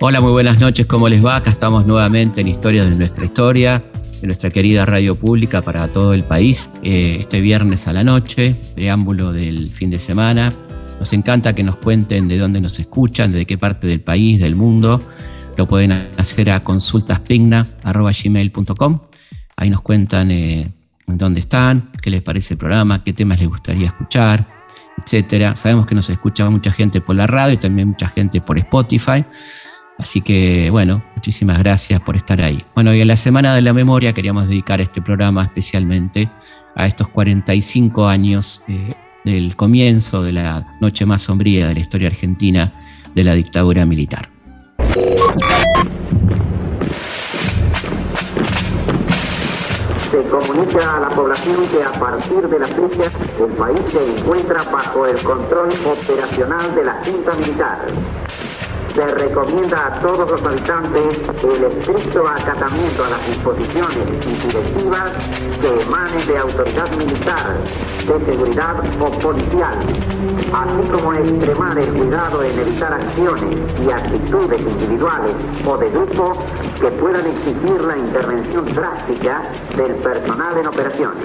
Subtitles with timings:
[0.00, 1.36] Hola, muy buenas noches, ¿cómo les va?
[1.36, 3.82] Acá estamos nuevamente en Historia de nuestra historia,
[4.20, 6.70] de nuestra querida radio pública para todo el país.
[6.82, 10.52] Eh, este viernes a la noche, preámbulo del fin de semana.
[10.98, 14.56] Nos encanta que nos cuenten de dónde nos escuchan, de qué parte del país, del
[14.56, 15.00] mundo.
[15.58, 19.00] Lo pueden hacer a consultaspigna.gmail.com.
[19.56, 20.70] Ahí nos cuentan eh,
[21.08, 24.46] dónde están, qué les parece el programa, qué temas les gustaría escuchar,
[25.02, 25.56] etcétera.
[25.56, 29.24] Sabemos que nos escucha mucha gente por la radio y también mucha gente por Spotify.
[29.98, 32.64] Así que, bueno, muchísimas gracias por estar ahí.
[32.76, 36.30] Bueno, y en la Semana de la Memoria queríamos dedicar este programa especialmente
[36.76, 38.94] a estos 45 años eh,
[39.24, 42.72] del comienzo de la noche más sombría de la historia argentina
[43.12, 44.37] de la dictadura militar.
[50.10, 54.62] Se comunica a la población que a partir de la fecha el país se encuentra
[54.64, 57.78] bajo el control operacional de la Junta Militar
[58.94, 65.12] se recomienda a todos los habitantes el estricto acatamiento a las disposiciones y directivas
[65.60, 67.56] que emanen de autoridad militar,
[68.06, 69.78] de seguridad o policial,
[70.52, 75.34] así como extremar el cuidado en evitar acciones y actitudes individuales
[75.66, 76.38] o de grupo
[76.80, 79.42] que puedan exigir la intervención drástica
[79.76, 81.24] del personal en operaciones.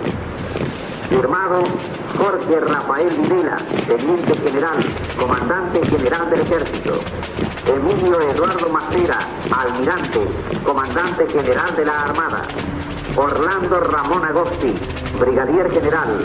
[1.14, 1.61] Firmado
[2.17, 4.80] Jorge Rafael Videla, Teniente General,
[5.19, 7.00] Comandante General del Ejército.
[7.67, 9.19] Emilio Eduardo Macera,
[9.52, 10.22] Almirante,
[10.66, 12.41] Comandante General de la Armada.
[13.16, 14.73] Orlando Ramón Agosti,
[15.19, 16.19] Brigadier General,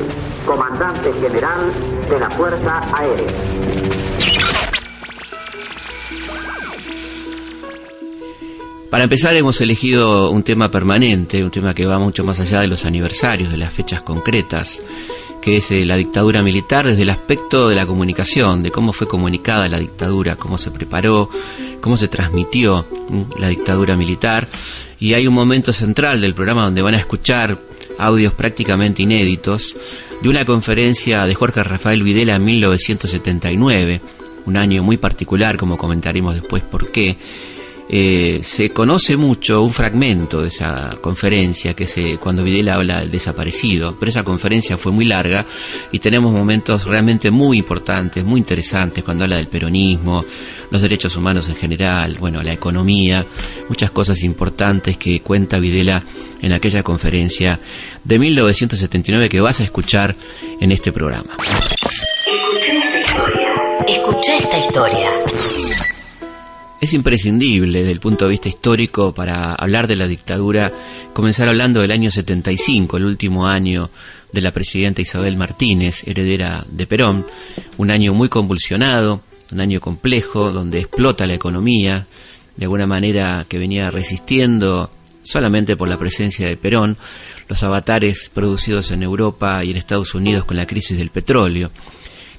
[0.46, 1.70] Comandante General
[2.08, 4.37] de la Fuerza Aérea.
[8.90, 12.68] Para empezar hemos elegido un tema permanente, un tema que va mucho más allá de
[12.68, 14.82] los aniversarios, de las fechas concretas,
[15.42, 19.06] que es eh, la dictadura militar desde el aspecto de la comunicación, de cómo fue
[19.06, 21.28] comunicada la dictadura, cómo se preparó,
[21.82, 22.86] cómo se transmitió
[23.38, 24.48] la dictadura militar.
[24.98, 27.58] Y hay un momento central del programa donde van a escuchar
[27.98, 29.76] audios prácticamente inéditos
[30.22, 34.00] de una conferencia de Jorge Rafael Videla en 1979,
[34.46, 37.18] un año muy particular, como comentaremos después por qué
[37.90, 43.10] eh, se conoce mucho un fragmento de esa conferencia que se cuando Videla habla del
[43.10, 45.46] desaparecido, pero esa conferencia fue muy larga
[45.90, 50.22] y tenemos momentos realmente muy importantes, muy interesantes cuando habla del peronismo,
[50.70, 53.24] los derechos humanos en general, bueno, la economía,
[53.70, 56.02] muchas cosas importantes que cuenta Videla
[56.42, 57.58] en aquella conferencia
[58.04, 60.14] de 1979 que vas a escuchar
[60.60, 61.30] en este programa.
[63.86, 65.08] Escucha esta historia
[66.80, 70.72] es imprescindible desde el punto de vista histórico para hablar de la dictadura
[71.12, 73.90] comenzar hablando del año 75, el último año
[74.32, 77.26] de la presidenta Isabel Martínez, heredera de Perón,
[77.78, 82.06] un año muy convulsionado, un año complejo donde explota la economía,
[82.56, 84.90] de alguna manera que venía resistiendo
[85.24, 86.96] solamente por la presencia de Perón,
[87.48, 91.70] los avatares producidos en Europa y en Estados Unidos con la crisis del petróleo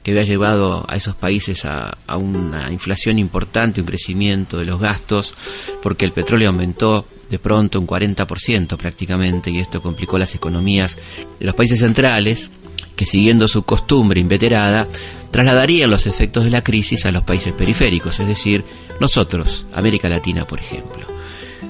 [0.04, 5.34] que había llevado a esos países a, una inflación importante, un crecimiento de los gastos,
[5.82, 10.98] porque el petróleo aumentó de pronto un 40% prácticamente y esto complicó las economías
[11.40, 12.50] de los países centrales
[12.96, 14.88] que siguiendo su costumbre inveterada
[15.32, 18.64] trasladarían los efectos de la crisis a los países periféricos, es decir,
[19.00, 21.19] nosotros, América Latina por ejemplo.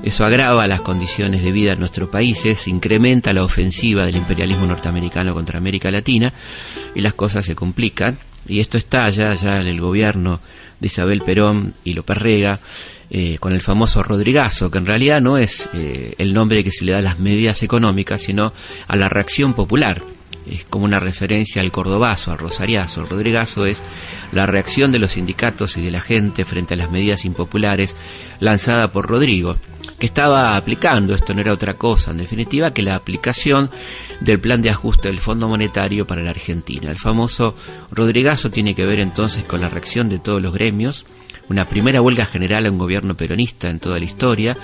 [0.03, 5.33] Eso agrava las condiciones de vida en nuestros países, incrementa la ofensiva del imperialismo norteamericano
[5.33, 6.33] contra América Latina
[6.95, 8.17] y las cosas se complican.
[8.47, 10.39] Y esto estalla ya en el gobierno
[10.79, 12.59] de Isabel Perón y López Rega
[13.09, 16.85] eh, con el famoso Rodrigazo, que en realidad no es eh, el nombre que se
[16.85, 18.53] le da a las medidas económicas, sino
[18.87, 20.01] a la reacción popular
[20.49, 23.01] es como una referencia al cordobazo, al rosariazo.
[23.01, 23.81] El rodrigazo es
[24.31, 27.95] la reacción de los sindicatos y de la gente frente a las medidas impopulares
[28.39, 29.57] lanzada por Rodrigo
[29.99, 33.69] que estaba aplicando, esto no era otra cosa, en definitiva, que la aplicación
[34.21, 36.89] del plan de ajuste del Fondo Monetario para la Argentina.
[36.89, 37.55] El famoso
[37.91, 41.05] Rodrigazo tiene que ver entonces con la reacción de todos los gremios,
[41.49, 44.55] una primera huelga general a un gobierno peronista en toda la historia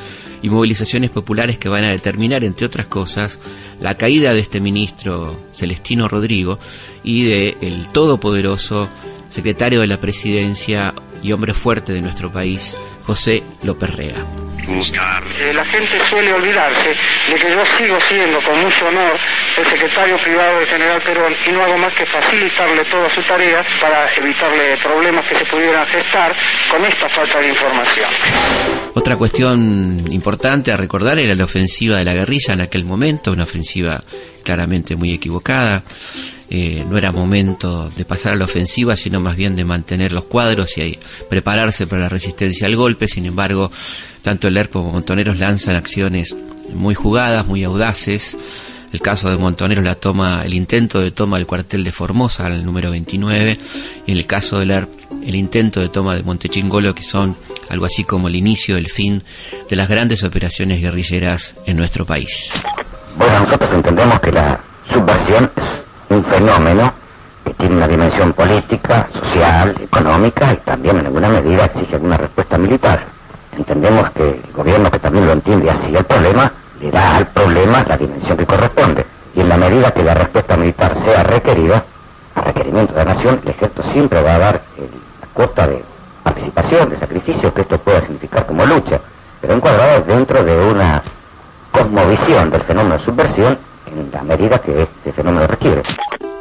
[0.41, 3.39] y movilizaciones populares que van a determinar, entre otras cosas,
[3.79, 6.59] la caída de este ministro Celestino Rodrigo
[7.03, 8.87] y de el todopoderoso
[9.29, 12.75] secretario de la presidencia y hombre fuerte de nuestro país,
[13.05, 14.25] José López Rega.
[14.67, 15.23] buscar.
[15.39, 16.89] Eh, la gente suele olvidarse
[17.29, 19.15] de que yo sigo siendo con mucho honor
[19.57, 23.63] el secretario privado del general Perón y no hago más que facilitarle toda su tarea
[23.79, 26.33] para evitarle problemas que se pudieran gestar
[26.69, 28.09] con esta falta de información.
[28.95, 33.43] Otra cuestión importante a recordar era la ofensiva de la guerrilla en aquel momento, una
[33.43, 34.03] ofensiva
[34.43, 35.83] claramente muy equivocada.
[36.49, 40.25] Eh, no era momento de pasar a la ofensiva, sino más bien de mantener los
[40.25, 40.97] cuadros y
[41.29, 43.07] prepararse para la resistencia al golpe.
[43.07, 43.71] Sin embargo,
[44.21, 46.35] tanto el ERP como Montoneros lanzan acciones
[46.73, 48.37] muy jugadas, muy audaces.
[48.93, 52.63] El caso de Montoneros la toma, el intento de toma del cuartel de Formosa, el
[52.63, 53.57] número 29,
[54.05, 54.89] y en el caso del ERP,
[55.25, 57.35] el intento de toma de Montechingolo, que son
[57.69, 59.21] algo así como el inicio del fin
[59.69, 62.49] de las grandes operaciones guerrilleras en nuestro país.
[63.17, 65.51] Bueno, nosotros entendemos que la subversión
[66.15, 66.93] un fenómeno
[67.43, 72.57] que tiene una dimensión política, social, económica y también en alguna medida exige alguna respuesta
[72.57, 73.03] militar.
[73.55, 76.51] Entendemos que el gobierno que también lo entiende así el problema,
[76.81, 79.05] le da al problema la dimensión que corresponde.
[79.33, 81.83] Y en la medida que la respuesta militar sea requerida,
[82.35, 85.83] a requerimiento de la nación, el ejército siempre va a dar la cuota de
[86.23, 88.99] participación, de sacrificio que esto pueda significar como lucha,
[89.39, 91.01] pero encuadrado dentro de una
[91.71, 95.81] cosmovisión del fenómeno de subversión en la medida que este fenómeno requiere.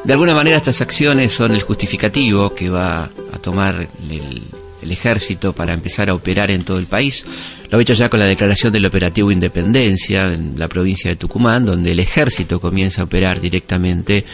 [0.04, 4.42] De alguna manera estas acciones son el justificativo que va a tomar el,
[4.90, 7.24] ejército para empezar a operar en todo el país.
[7.70, 11.64] Lo ha hecho ya con la declaración del operativo Independencia en la provincia de Tucumán,
[11.64, 14.26] donde el ejército comienza a operar directamente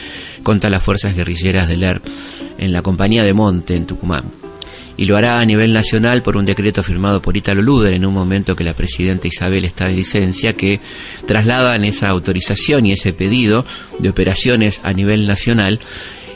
[0.42, 2.04] contra las fuerzas guerrilleras del ERP
[2.58, 4.39] en la compañía de Monte en Tucumán
[5.00, 8.12] y lo hará a nivel nacional por un decreto firmado por Italo Luder en un
[8.12, 10.78] momento que la presidenta Isabel está de licencia, que
[11.26, 13.64] trasladan esa autorización y ese pedido
[13.98, 15.80] de operaciones a nivel nacional.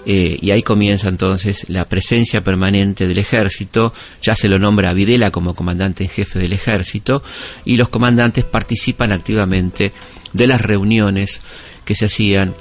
[0.06, 4.94] Eh, y ahí comienza entonces la presencia permanente del ejército, ya se lo nombra a
[4.94, 7.22] Videla como comandante en jefe del ejército,
[7.66, 9.92] y los comandantes participan activamente
[10.32, 11.42] de las reuniones
[11.84, 12.54] que se hacían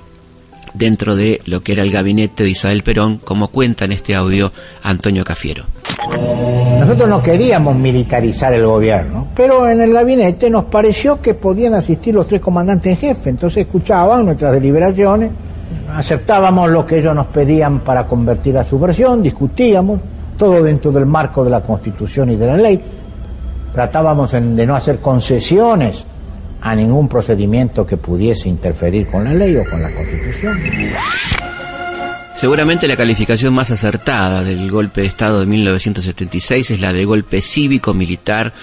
[0.74, 4.52] dentro de lo que era el gabinete de Isabel Perón, como cuenta en este audio
[4.82, 5.66] Antonio Cafiero.
[6.80, 12.14] Nosotros no queríamos militarizar el gobierno, pero en el gabinete nos pareció que podían asistir
[12.14, 15.32] los tres comandantes en jefe, entonces escuchaban nuestras deliberaciones,
[15.94, 20.02] aceptábamos lo que ellos nos pedían para convertir a su versión, discutíamos,
[20.38, 22.82] todo dentro del marco de la Constitución y de la ley,
[23.74, 26.06] tratábamos de no hacer concesiones
[26.64, 30.58] a ningún procedimiento que pudiese interferir con la ley o con la Constitución.
[32.38, 37.42] Seguramente la calificación más acertada del golpe de Estado de 1976 es la de golpe
[37.42, 38.54] cívico, militar,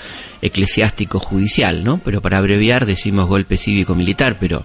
[0.43, 1.99] eclesiástico, judicial, ¿no?
[2.05, 4.64] Pero para abreviar decimos golpe cívico, militar, pero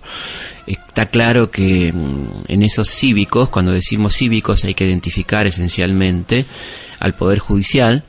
[0.65, 6.45] está claro que mm, en esos cívicos, cuando decimos cívicos hay que identificar esencialmente
[6.99, 8.03] al Poder Judicial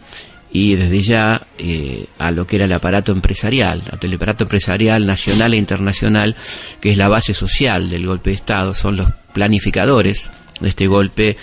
[0.58, 5.52] y desde ya eh, a lo que era el aparato empresarial, el aparato empresarial nacional
[5.52, 6.34] e internacional,
[6.80, 11.36] que es la base social del golpe de Estado, son los planificadores de este golpe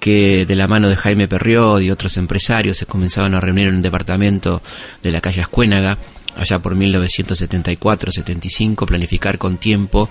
[0.00, 3.76] que de la mano de Jaime Perriot y otros empresarios se comenzaban a reunir en
[3.76, 4.60] un departamento
[5.04, 5.96] de la calle Ascuénaga,
[6.34, 10.10] allá por 1974-75, planificar con tiempo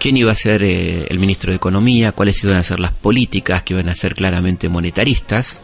[0.00, 3.62] quién iba a ser eh, el ministro de Economía, cuáles iban a ser las políticas
[3.62, 5.60] que iban a ser claramente monetaristas,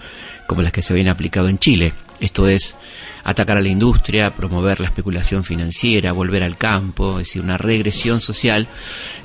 [0.46, 1.94] como las que se habían aplicado en Chile.
[2.22, 2.76] Esto es
[3.24, 8.20] atacar a la industria, promover la especulación financiera, volver al campo, es decir, una regresión
[8.20, 8.68] social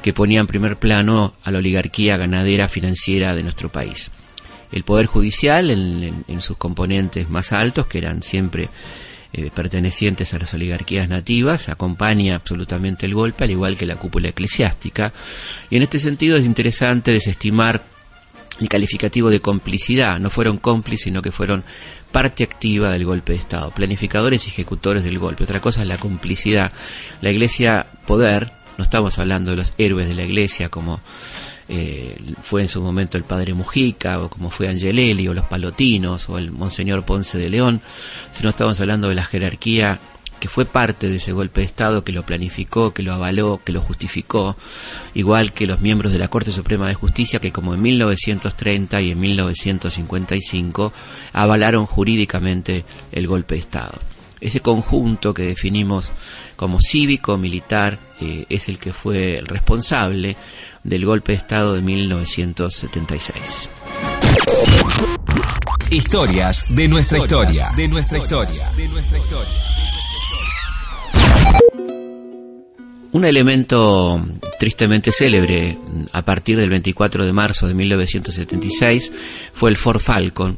[0.01, 4.09] que ponía en primer plano a la oligarquía ganadera financiera de nuestro país.
[4.71, 8.67] El Poder Judicial, en, sus componentes más altos, que eran siempre
[9.31, 14.29] eh, pertenecientes a las oligarquías nativas, acompaña absolutamente el golpe, al igual que la cúpula
[14.29, 15.13] eclesiástica.
[15.69, 17.83] Y en este sentido es interesante desestimar
[18.59, 20.19] el calificativo de complicidad.
[20.19, 21.63] No fueron cómplices, sino que fueron
[22.11, 25.43] parte activa del golpe de Estado, planificadores y ejecutores del golpe.
[25.43, 26.71] Otra cosa es la complicidad.
[27.21, 30.99] La Iglesia poder, no estamos hablando de los héroes de la Iglesia como
[31.69, 36.29] eh, fue en su momento el padre Mujica, o como fue Angelelli, o los Palotinos,
[36.29, 37.81] o el Monseñor Ponce de León,
[38.31, 39.99] sino estamos hablando de la jerarquía
[40.39, 43.71] que fue parte de ese golpe de Estado, que lo planificó, que lo avaló, que
[43.71, 44.55] lo justificó,
[45.13, 49.11] igual que los miembros de la Corte Suprema de Justicia, que como en 1930 y
[49.11, 50.93] en 1955
[51.33, 53.99] avalaron jurídicamente el golpe de Estado.
[54.39, 56.11] Ese conjunto que definimos
[56.55, 60.37] como cívico, militar, eh, es el que fue el responsable
[60.83, 63.69] del golpe de Estado de 1976.
[65.89, 69.96] Historias de nuestra historia, de nuestra historia, de nuestra historia.
[73.11, 74.23] Un elemento
[74.59, 75.77] tristemente célebre
[76.11, 79.11] a partir del 24 de marzo de 1976
[79.53, 80.57] fue el Ford Falcon,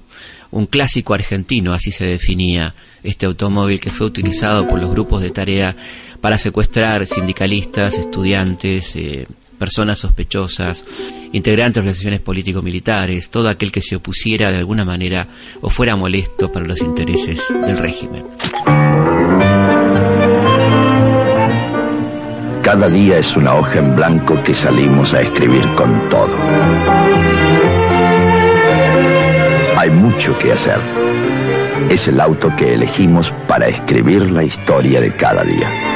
[0.52, 5.30] un clásico argentino, así se definía este automóvil que fue utilizado por los grupos de
[5.30, 5.76] tarea
[6.22, 9.26] para secuestrar sindicalistas, estudiantes, eh,
[9.58, 10.84] personas sospechosas,
[11.32, 15.28] integrantes de organizaciones político-militares, todo aquel que se opusiera de alguna manera
[15.62, 18.26] o fuera molesto para los intereses del régimen.
[22.64, 26.38] Cada día es una hoja en blanco que salimos a escribir con todo.
[29.78, 30.80] Hay mucho que hacer.
[31.90, 35.89] Es el auto que elegimos para escribir la historia de cada día.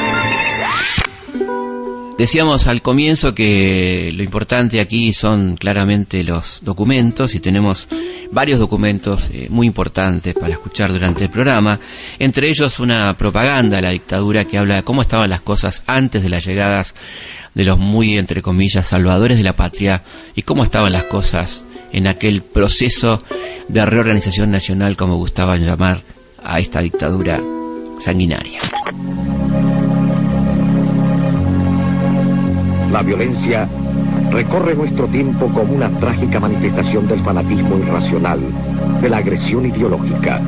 [2.16, 7.88] Decíamos al comienzo que lo importante aquí son claramente los documentos y tenemos
[8.30, 11.80] varios documentos eh, muy importantes para escuchar durante el programa,
[12.20, 16.22] entre ellos una propaganda de la dictadura que habla de cómo estaban las cosas antes
[16.22, 16.94] de las llegadas
[17.54, 20.04] de los muy, entre comillas, salvadores de la patria
[20.36, 23.22] y cómo estaban las cosas en aquel proceso
[23.68, 26.02] de reorganización nacional, como gustaban llamar
[26.42, 27.40] a esta dictadura
[27.98, 28.60] sanguinaria.
[32.94, 33.66] La violencia
[34.30, 38.38] recorre nuestro tiempo como una trágica manifestación del fanatismo irracional,
[39.02, 40.40] de la agresión ideológica.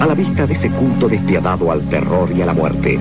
[0.00, 3.00] A la vista de ese culto despiadado al terror y a la muerte,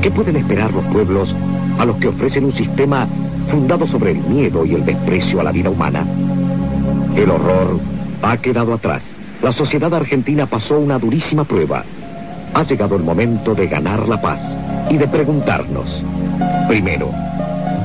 [0.00, 1.34] ¿qué pueden esperar los pueblos
[1.80, 3.08] a los que ofrecen un sistema
[3.50, 6.06] fundado sobre el miedo y el desprecio a la vida humana?
[7.16, 7.80] El horror
[8.22, 9.02] ha quedado atrás.
[9.42, 11.82] La sociedad argentina pasó una durísima prueba.
[12.54, 14.38] Ha llegado el momento de ganar la paz
[14.90, 16.04] y de preguntarnos,
[16.68, 17.10] primero,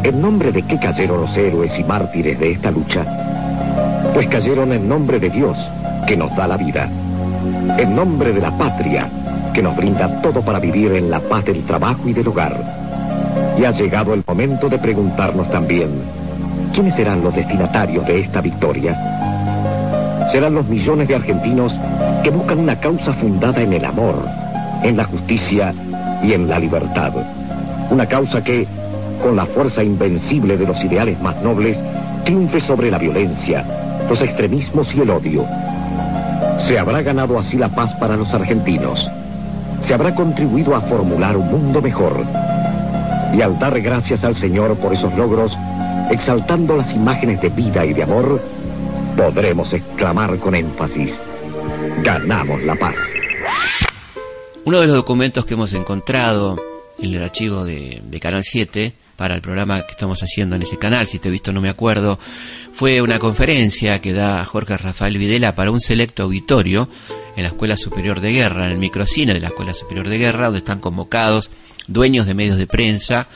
[0.04, 3.06] ¿En nombre de qué cayeron los héroes y mártires de esta lucha?
[4.14, 5.58] Pues cayeron en nombre de Dios,
[6.06, 6.90] que nos da la vida.
[7.78, 9.10] En nombre de la patria,
[9.54, 12.54] que nos brinda todo para vivir en la paz del trabajo y del hogar.
[13.58, 15.90] Y ha llegado el momento de preguntarnos también,
[16.74, 18.98] ¿quiénes serán los destinatarios de esta victoria?
[20.34, 21.74] Serán los millones de argentinos
[22.24, 24.16] que buscan una causa fundada en el amor,
[24.84, 25.74] en la justicia
[26.22, 27.14] y en la libertad.
[27.90, 28.68] Una causa que,
[29.24, 31.78] con la fuerza invencible de los ideales más nobles,
[32.26, 33.66] triunfe sobre la violencia,
[34.10, 35.46] los extremismos y el odio.
[36.68, 39.10] Se habrá ganado así la paz para los argentinos.
[39.88, 42.26] Se habrá contribuido a formular un mundo mejor.
[43.34, 45.58] Y al dar gracias al Señor por esos logros,
[46.12, 48.42] exaltando las imágenes de vida y de amor,
[49.16, 51.14] podremos exclamar con énfasis,
[52.04, 52.96] ganamos la paz.
[54.66, 56.58] Uno de los documentos que hemos encontrado
[57.00, 61.08] en el archivo de, Canal 7 para el programa que estamos haciendo en ese canal,
[61.08, 62.20] si te he visto no me acuerdo,
[62.72, 66.90] fue una conferencia que da Jorge Rafael Videla para un selecto auditorio
[67.36, 70.46] en la Escuela Superior de Guerra, en el microcine de la Escuela Superior de Guerra,
[70.46, 71.50] donde están convocados
[71.88, 73.28] dueños de medios de prensa,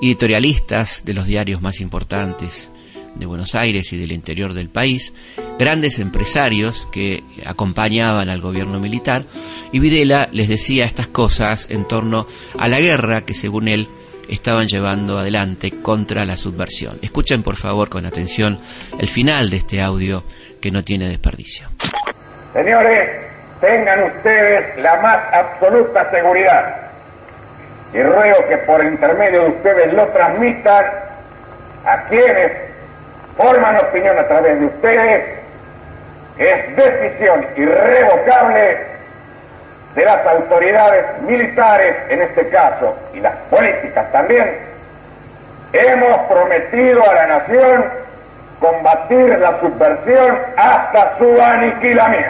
[0.00, 2.70] editorialistas de los diarios más importantes
[3.14, 5.12] de Buenos Aires y del interior del país,
[5.58, 9.24] grandes empresarios que acompañaban al gobierno militar,
[9.72, 12.26] y Videla les decía estas cosas en torno
[12.58, 13.88] a la guerra que según él
[14.28, 16.98] estaban llevando adelante contra la subversión.
[17.02, 18.58] Escuchen por favor con atención
[18.98, 20.24] el final de este audio
[20.60, 21.68] que no tiene desperdicio.
[22.52, 23.10] Señores,
[23.60, 26.76] tengan ustedes la más absoluta seguridad
[27.92, 30.84] y ruego que por intermedio de ustedes lo transmitan
[31.84, 32.52] a quienes
[33.36, 35.24] forman opinión a través de ustedes,
[36.38, 38.95] es decisión irrevocable
[39.96, 44.58] de las autoridades militares en este caso y las políticas también,
[45.72, 47.84] hemos prometido a la nación
[48.60, 52.28] combatir la subversión hasta su aniquilamiento.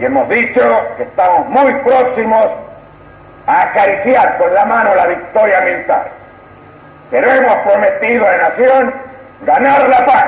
[0.00, 0.60] Y hemos dicho
[0.96, 2.46] que estamos muy próximos
[3.46, 6.08] a acariciar con la mano la victoria militar.
[7.12, 8.94] Pero hemos prometido a la nación
[9.42, 10.26] ganar la paz,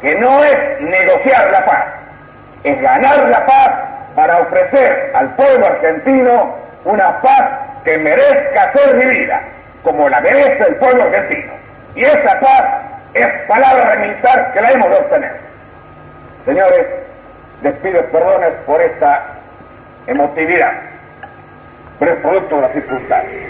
[0.00, 1.84] que no es negociar la paz,
[2.64, 3.70] es ganar la paz
[4.20, 9.40] para ofrecer al pueblo argentino una paz que merezca ser vivida,
[9.82, 11.54] como la merece el pueblo argentino.
[11.96, 12.84] Y esa paz
[13.14, 15.32] es palabra militar que la hemos de obtener.
[16.44, 16.86] Señores,
[17.62, 19.26] les pido perdones por esta
[20.06, 20.72] emotividad,
[21.98, 23.42] pero es producto de las circunstancias.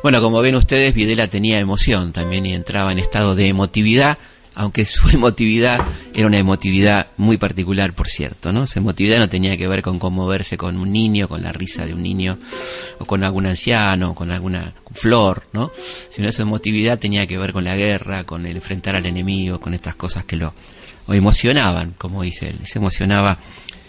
[0.00, 4.16] Bueno, como ven ustedes, Videla tenía emoción también y entraba en estado de emotividad
[4.56, 8.66] aunque su emotividad era una emotividad muy particular, por cierto, ¿no?
[8.66, 11.94] Su emotividad no tenía que ver con conmoverse con un niño, con la risa de
[11.94, 12.38] un niño,
[12.98, 15.70] o con algún anciano, con alguna flor, ¿no?
[16.08, 19.74] Sino esa emotividad tenía que ver con la guerra, con el enfrentar al enemigo, con
[19.74, 20.54] estas cosas que lo,
[21.08, 23.38] emocionaban, como dice él, se emocionaba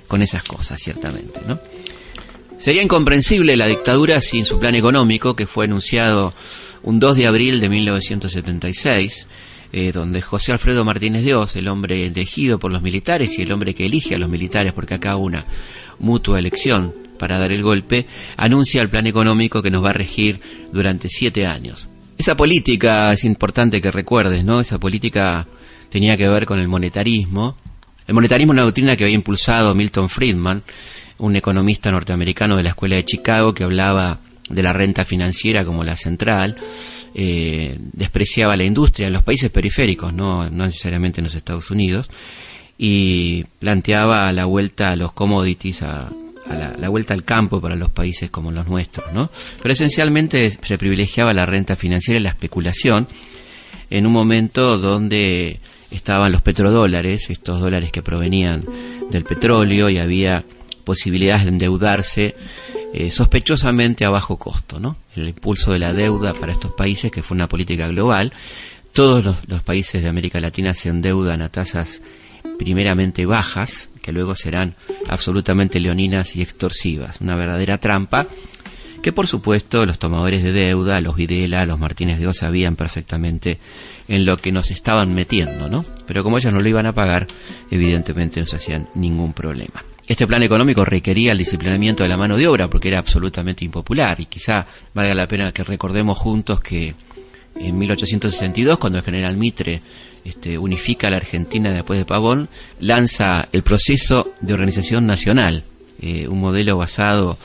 [0.07, 1.59] con esas cosas, ciertamente, ¿no?
[2.57, 6.33] Sería incomprensible la dictadura sin su plan económico que fue anunciado
[6.83, 9.27] un 2 de abril de 1976,
[9.71, 13.75] eh, donde José Alfredo Martínez Dios, el hombre elegido por los militares y el hombre
[13.75, 15.45] que elige a los militares, porque acá una
[15.99, 18.05] mutua elección para dar el golpe,
[18.37, 20.39] anuncia el plan económico que nos va a regir
[20.71, 21.87] durante siete años.
[22.17, 24.59] Esa política es importante que recuerdes, ¿no?
[24.59, 25.47] Esa política
[25.89, 27.55] tenía que ver con el monetarismo.
[28.07, 30.63] El monetarismo es una doctrina que había impulsado Milton Friedman,
[31.19, 34.19] un economista norteamericano de la Escuela de Chicago que hablaba
[34.49, 36.55] de la renta financiera como la central,
[37.19, 42.11] eh, despreciaba la industria en los países periféricos, no, necesariamente en los Estados Unidos,
[42.77, 46.11] y planteaba la vuelta a los commodities, a,
[46.77, 49.31] la, vuelta al campo para los países como los nuestros, ¿no?
[49.59, 53.07] Pero esencialmente se privilegiaba la renta financiera y la especulación
[53.89, 55.59] en un momento donde
[55.89, 58.63] estaban los petrodólares, estos dólares que provenían
[59.09, 60.45] del petróleo y había
[60.83, 62.35] posibilidades de endeudarse
[62.99, 64.97] eh, sospechosamente a bajo costo, ¿no?
[65.15, 68.33] El impulso de la deuda para estos países, que fue una política global,
[68.91, 72.01] todos los, países de América Latina se endeudan a tasas
[72.57, 74.73] primeramente bajas, que luego serán
[75.07, 78.25] absolutamente leoninas y extorsivas, una verdadera trampa
[79.03, 83.59] que por supuesto los tomadores de deuda, los Videla, los Martínez de Oz sabían perfectamente
[84.07, 85.85] en lo que nos estaban metiendo, ¿no?
[86.07, 87.27] Pero como ellos no lo iban a pagar,
[87.69, 89.83] evidentemente no se hacían ningún problema.
[90.07, 94.21] Este plan económico requería el disciplinamiento de la mano de obra porque era absolutamente impopular
[94.21, 96.95] y quizá valga la pena que recordemos juntos que
[97.59, 99.81] en 1862, cuando el general Mitre
[100.23, 102.47] este, unifica a la Argentina después de Pavón,
[102.79, 105.63] lanza el proceso de organización nacional,
[105.99, 107.37] eh, un modelo basado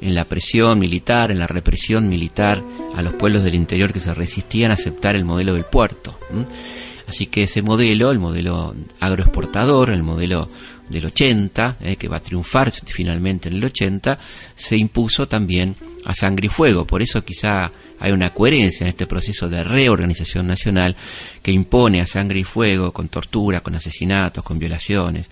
[0.00, 2.62] en la presión militar, en la represión militar
[2.94, 6.18] a los pueblos del interior que se resistían a aceptar el modelo del puerto.
[7.06, 10.48] Así que ese modelo, el modelo agroexportador, el modelo
[10.88, 14.18] del 80, eh, que va a triunfar finalmente en el 80,
[14.54, 16.86] se impuso también a sangre y fuego.
[16.86, 20.96] Por eso quizá hay una coherencia en este proceso de reorganización nacional
[21.42, 25.28] que impone a sangre y fuego, con tortura, con asesinatos, con violaciones,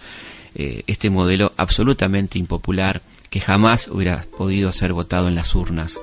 [0.54, 5.98] eh, este modelo absolutamente impopular que jamás hubiera podido ser votado en las urnas.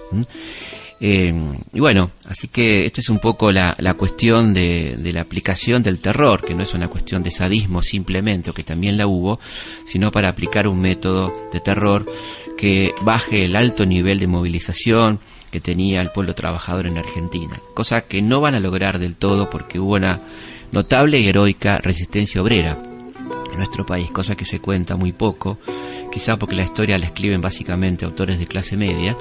[1.03, 1.33] Eh,
[1.73, 6.45] y bueno, así que esto es un poco la, cuestión de, la aplicación del terror,
[6.45, 9.39] que no es una cuestión de sadismo simplemente, o que también la hubo,
[9.85, 12.05] sino para aplicar un método de terror
[12.55, 15.19] que baje el alto nivel de movilización
[15.51, 19.49] que tenía el pueblo trabajador en Argentina, cosa que no van a lograr del todo
[19.49, 20.21] porque hubo una
[20.71, 22.90] notable y heroica resistencia obrera
[23.61, 25.59] nuestro país, cosa que se cuenta muy poco
[26.11, 29.17] quizá porque la historia la escriben básicamente autores de clase media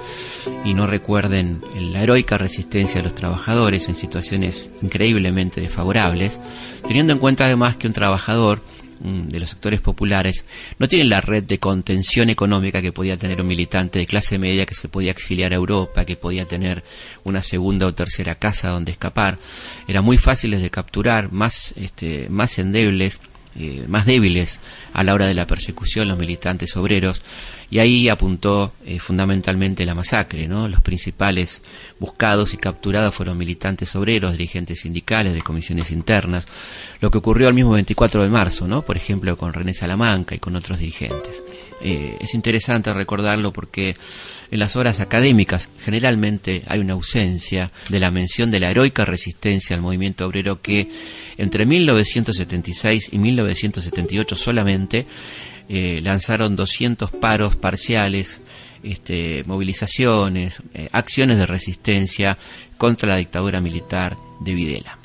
[0.65, 6.39] y no recuerden la heroica resistencia de los trabajadores en situaciones increíblemente desfavorables,
[6.87, 8.63] teniendo en cuenta además que un trabajador
[9.01, 10.45] mm, de los sectores populares
[10.79, 14.67] no tiene la red de contención económica que podía tener un militante de clase media
[14.67, 16.83] que se podía exiliar a Europa, que podía tener
[17.25, 19.39] una segunda o tercera casa donde escapar.
[19.87, 23.21] Eran muy fáciles de capturar, más, este, más endebles
[23.57, 24.61] eh, más débiles
[24.93, 27.23] a la hora de la persecución, los militantes obreros,
[27.71, 30.49] y ahí apuntó eh, fundamentalmente la masacre.
[30.49, 30.69] ¿no?
[30.69, 31.63] Los principales
[31.99, 36.47] buscados y capturados fueron militantes obreros, dirigentes sindicales, de comisiones internas,
[37.01, 38.83] lo que ocurrió el mismo 24 de marzo, ¿no?
[38.83, 41.43] por ejemplo, con René Salamanca y con otros dirigentes.
[41.81, 43.97] Eh, es interesante recordarlo porque
[44.51, 49.77] en las obras académicas generalmente hay una ausencia de la mención de la heroica resistencia
[49.77, 50.89] al movimiento obrero que
[51.39, 55.07] entre 1976 y 1978 solamente
[55.69, 58.41] eh, lanzaron 200 paros parciales,
[58.83, 62.37] este, movilizaciones, eh, acciones de resistencia
[62.77, 64.99] contra la dictadura militar de Videla.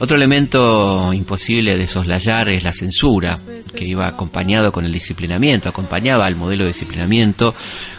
[0.00, 3.36] Otro elemento imposible de soslayar es la censura,
[3.74, 7.52] que iba acompañado con el disciplinamiento, acompañaba al modelo de disciplinamiento,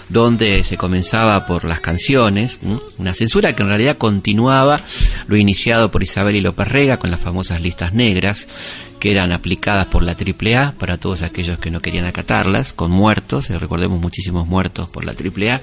[0.07, 2.59] donde se comenzaba por las canciones,
[2.97, 4.79] una censura que en realidad continuaba
[5.27, 8.47] lo iniciado por Isabel y López Rega con las famosas listas negras,
[9.01, 13.49] que eran aplicadas por la AAA para todos aquellos que no querían acatarlas, con muertos,
[13.49, 15.61] eh, recordemos muchísimos muertos por la AAA,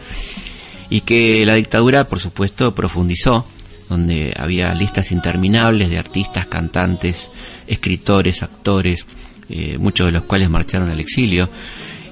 [0.91, 3.47] y que la dictadura, por supuesto, profundizó
[3.89, 7.31] donde había listas interminables de artistas, cantantes,
[7.67, 9.07] escritores, actores,
[9.49, 11.49] eh, muchos de los cuales marcharon al exilio.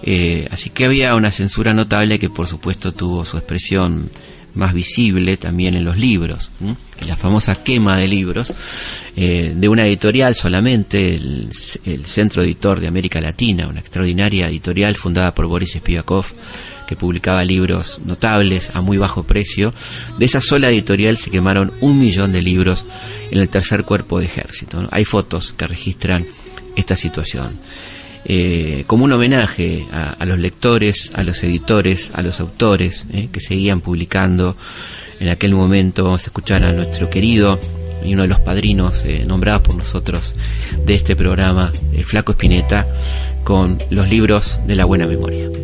[0.03, 4.11] Eh, así que había una censura notable que por supuesto tuvo su expresión
[4.55, 6.51] más visible también en los libros,
[7.07, 8.53] la famosa quema de libros
[9.17, 11.51] eh, de una editorial solamente, el,
[12.05, 16.27] Centro Editor de América Latina, una extraordinaria editorial fundada por Boris Spivakov,
[16.87, 19.73] que publicaba libros notables a muy bajo precio.
[20.19, 22.85] De esa sola editorial se quemaron un millón de libros
[23.31, 24.87] en el tercer cuerpo de ejército.
[24.91, 26.27] Hay fotos que registran
[26.77, 27.59] esta situación.
[28.27, 33.41] Eh, como un homenaje a, los lectores, a los editores, a los autores eh, que
[33.41, 34.57] seguían publicando.
[35.21, 37.59] En aquel momento vamos a a nuestro querido
[38.05, 40.35] y uno de los padrinos eh, nombrados por nosotros
[40.85, 42.87] de este programa, el Flaco Espineta,
[43.45, 45.64] con los libros de la buena memoria.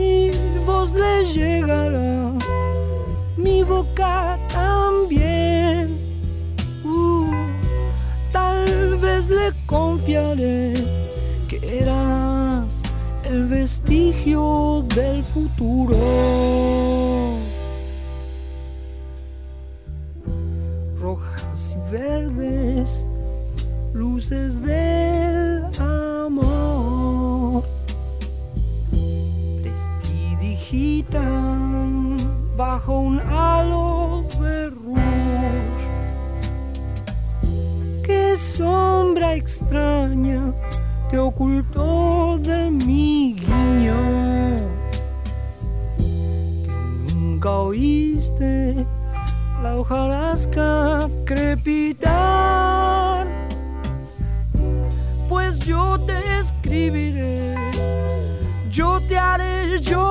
[0.00, 0.30] mi
[0.66, 2.32] voz le llegará
[3.36, 4.80] mi boca también
[9.30, 10.74] le confiaré
[11.48, 12.66] que eras
[13.24, 15.94] el vestigio del futuro.
[21.00, 22.90] Rojas y verdes,
[23.94, 24.79] luces del
[32.60, 34.70] bajo un halo de
[38.36, 40.52] sombra extraña
[41.10, 43.96] te ocultó de mi guiño.
[47.06, 48.84] Que nunca oíste
[49.62, 53.26] la hojarasca crepitar.
[55.30, 57.54] Pues yo te escribiré,
[58.70, 60.09] yo te haré llorar.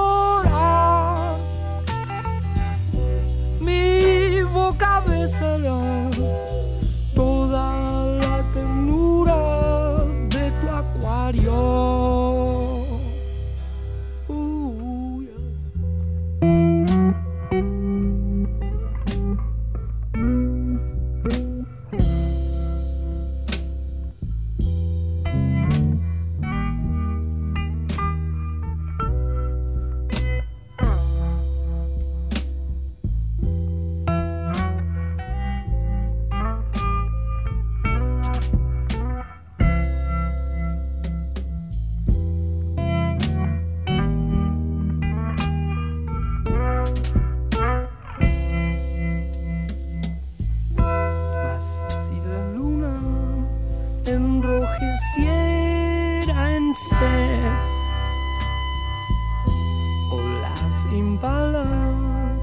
[61.21, 62.37] balas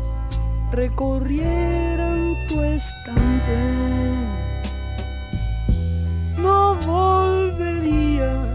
[0.73, 3.59] recorrieran tu estante.
[6.39, 8.47] No volverías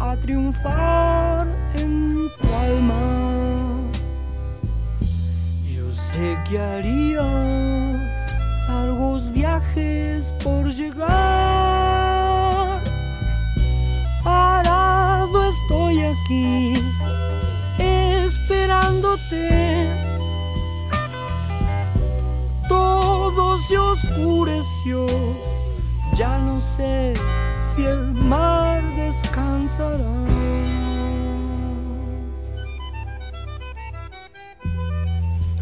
[0.00, 3.80] a triunfar en tu alma.
[5.74, 7.73] Yo sé que harías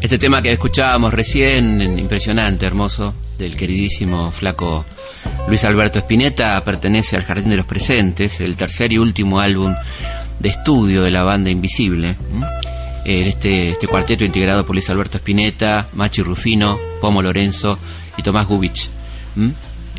[0.01, 4.83] Este tema que escuchábamos recién, impresionante, hermoso, del queridísimo flaco
[5.47, 9.73] Luis Alberto Spinetta, pertenece al Jardín de los Presentes, el tercer y último álbum
[10.39, 12.17] de estudio de la banda Invisible.
[13.05, 17.79] Este, este cuarteto integrado por Luis Alberto Spinetta, Machi Rufino, Pomo Lorenzo
[18.17, 18.89] y Tomás Gubich.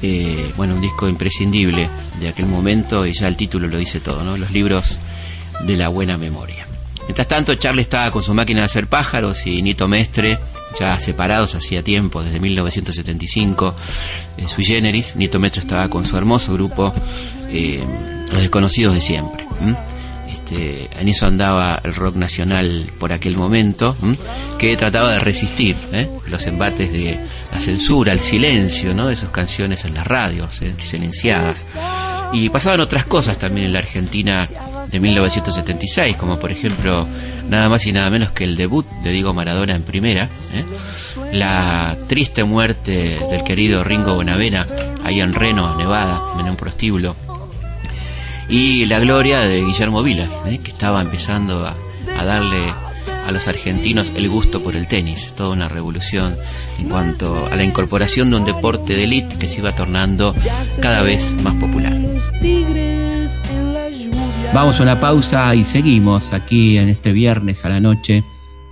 [0.02, 1.88] Eh, bueno, un disco imprescindible
[2.20, 4.36] de aquel momento y ya el título lo dice todo, ¿no?
[4.36, 4.98] Los libros
[5.64, 6.66] de la buena memoria.
[7.04, 10.38] Mientras tanto, Charlie estaba con su máquina de hacer pájaros y Nito Mestre,
[10.78, 13.74] ya separados hacía tiempo, desde 1975,
[14.38, 15.14] eh, sui generis.
[15.16, 16.92] Nito Mestre estaba con su hermoso grupo,
[17.48, 17.84] eh,
[18.30, 19.46] Los Desconocidos de Siempre.
[20.44, 23.96] Este, en eso andaba el rock nacional por aquel momento,
[24.58, 26.10] que trataba de resistir ¿eh?
[26.26, 27.18] los embates de
[27.50, 29.06] la censura, el silencio ¿no?
[29.08, 31.64] de sus canciones en las radios, silenciadas.
[32.34, 34.46] Y pasaban otras cosas también en la Argentina
[34.90, 37.06] de 1976, como por ejemplo
[37.48, 40.64] nada más y nada menos que el debut de Diego Maradona en primera, ¿eh?
[41.32, 44.66] la triste muerte del querido Ringo Bonavena
[45.04, 47.16] ahí en Reno, Nevada, en un prostíbulo,
[48.48, 50.60] y la gloria de Guillermo Vilas, ¿eh?
[50.62, 51.74] que estaba empezando a,
[52.16, 52.72] a darle
[53.26, 56.36] a los argentinos el gusto por el tenis, toda una revolución
[56.78, 60.34] en cuanto a la incorporación de un deporte de élite que se iba tornando
[60.80, 61.94] cada vez más popular.
[64.52, 68.22] Vamos a una pausa y seguimos aquí en este viernes a la noche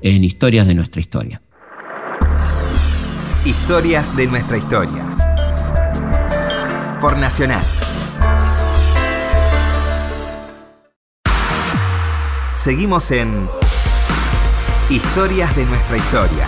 [0.02, 1.42] en Historias de nuestra historia.
[3.44, 5.16] Historias de nuestra historia.
[7.00, 7.81] Por Nacional.
[12.62, 13.48] Seguimos en
[14.88, 16.46] Historias de nuestra historia.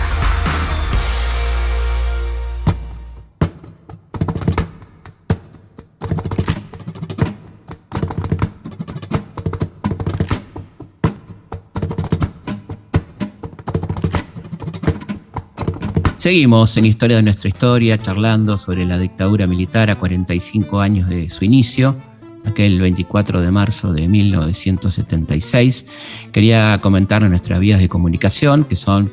[16.15, 21.29] Seguimos en Historia de nuestra historia charlando sobre la dictadura militar a 45 años de
[21.29, 21.97] su inicio
[22.45, 25.85] aquel 24 de marzo de 1976.
[26.31, 29.11] Quería comentar nuestras vías de comunicación, que son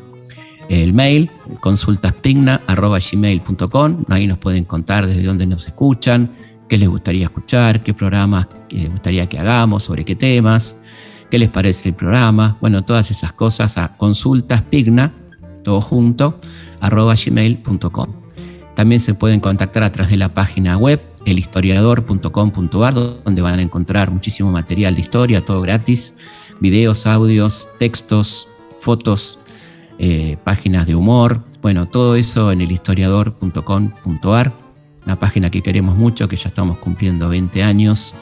[0.69, 4.05] el mail, consultaspigna.gmail.com.
[4.09, 6.31] Ahí nos pueden contar desde dónde nos escuchan,
[6.69, 10.77] qué les gustaría escuchar, qué programas les gustaría que hagamos, sobre qué temas,
[11.31, 12.57] qué les parece el programa.
[12.61, 15.13] Bueno, todas esas cosas a consultaspigna,
[15.63, 16.41] todo junto,
[16.81, 18.09] arroba gmail.com.
[18.75, 24.11] También se pueden contactar a través de la página web elhistoriador.com.ar, donde van a encontrar
[24.11, 26.15] muchísimo material de historia, todo gratis,
[26.61, 28.49] videos, audios, textos,
[28.81, 29.39] fotos,
[29.99, 34.53] eh, páginas de humor, bueno, todo eso en elhistoriador.com.ar,
[35.05, 38.15] una página que queremos mucho, que ya estamos cumpliendo 20 años,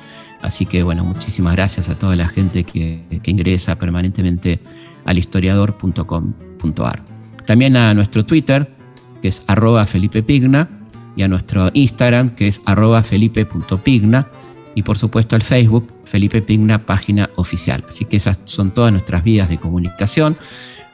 [0.42, 4.60] así que bueno, muchísimas gracias a toda la gente que, que ingresa permanentemente
[5.04, 7.02] al historiador.com.ar.
[7.46, 8.74] También a nuestro Twitter,
[9.22, 10.79] que es arroba Felipe Pigna,
[11.16, 12.61] y a nuestro Instagram, que es
[13.05, 14.29] felipe.pigna,
[14.75, 17.85] y por supuesto al Facebook, Felipe Pigna, página oficial.
[17.88, 20.37] Así que esas son todas nuestras vías de comunicación.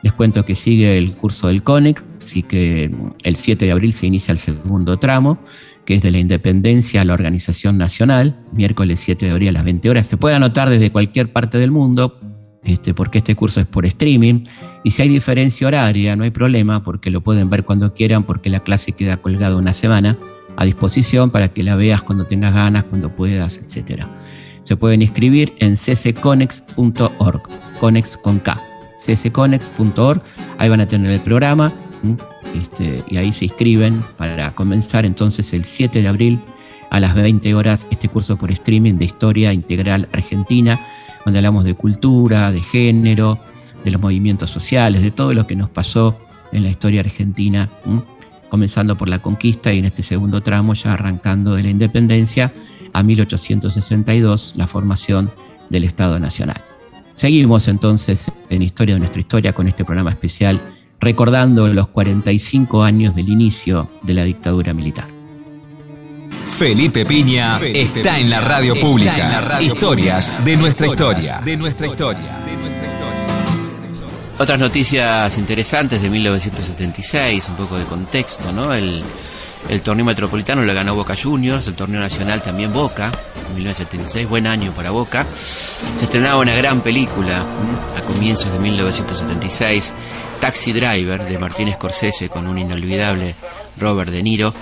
[0.03, 2.91] Les cuento que sigue el curso del CONEC, así que
[3.23, 5.39] el 7 de abril se inicia el segundo tramo,
[5.85, 9.65] que es de la independencia a la organización nacional, miércoles 7 de abril a las
[9.65, 10.07] 20 horas.
[10.07, 12.21] Se puede anotar desde cualquier parte del mundo,
[12.65, 14.45] este, porque este curso es por streaming.
[14.87, 18.51] Y si hay diferencia horaria, no hay problema, porque lo pueden ver cuando quieran, porque
[18.51, 20.17] la clase queda colgada una semana
[20.57, 24.05] a disposición para que la veas cuando tengas ganas, cuando puedas, etc.
[24.63, 27.43] Se pueden inscribir en ccconex.org,
[27.81, 28.63] conex con K,
[28.97, 30.23] ccconex.org,
[30.57, 31.73] ahí van a tener el programa
[32.55, 36.39] este, y ahí se inscriben para comenzar entonces el 7 de abril
[36.91, 40.79] a las 20 horas este curso por streaming de Historia Integral Argentina
[41.25, 43.41] donde hablamos de cultura, de género,
[43.87, 46.21] de los movimientos sociales, de todo lo que nos pasó
[46.51, 47.71] en la historia argentina,
[48.49, 52.53] comenzando por la conquista y en este segundo tramo ya arrancando de la independencia
[52.93, 55.31] a 1862, la formación
[55.71, 56.61] del Estado Nacional.
[57.15, 60.61] Seguimos entonces en Historia de nuestra historia con este programa especial
[60.99, 65.07] recordando los 45 años del inicio de la dictadura militar.
[66.49, 69.59] Felipe Piña está en la radio pública.
[69.61, 71.41] Historias de nuestra historia.
[71.45, 72.66] De nuestra historia.
[74.39, 78.75] Otras noticias interesantes de 1976, un poco de contexto, ¿no?
[78.75, 79.03] El,
[79.83, 84.73] torneo metropolitano lo ganó Boca Juniors, el torneo nacional también Boca, en 1976, buen año
[84.73, 85.25] para Boca.
[85.99, 87.43] Se estrenaba una gran película
[87.97, 89.95] a comienzos de 1976,
[90.39, 93.35] Taxi Driver, de Martín Scorsese, con un inolvidable
[93.79, 94.53] Robert De Niro.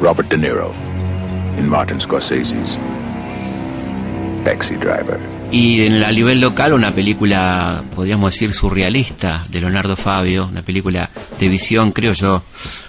[0.00, 0.72] Robert De Niro
[1.56, 2.78] en Martin Scorsese's
[4.44, 5.41] Taxi Driver.
[5.52, 11.10] Y en la nivel local una película, podríamos decir, surrealista de Leonardo Fabio, una película
[11.38, 12.42] de visión, creo yo,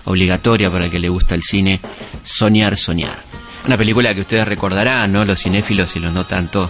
[0.05, 1.81] obligatoria para el que le gusta el cine,
[2.23, 3.32] Soñar, Soñar.
[3.65, 5.23] Una película que ustedes recordarán, ¿no?
[5.23, 6.69] Los cinéfilos y los no tanto,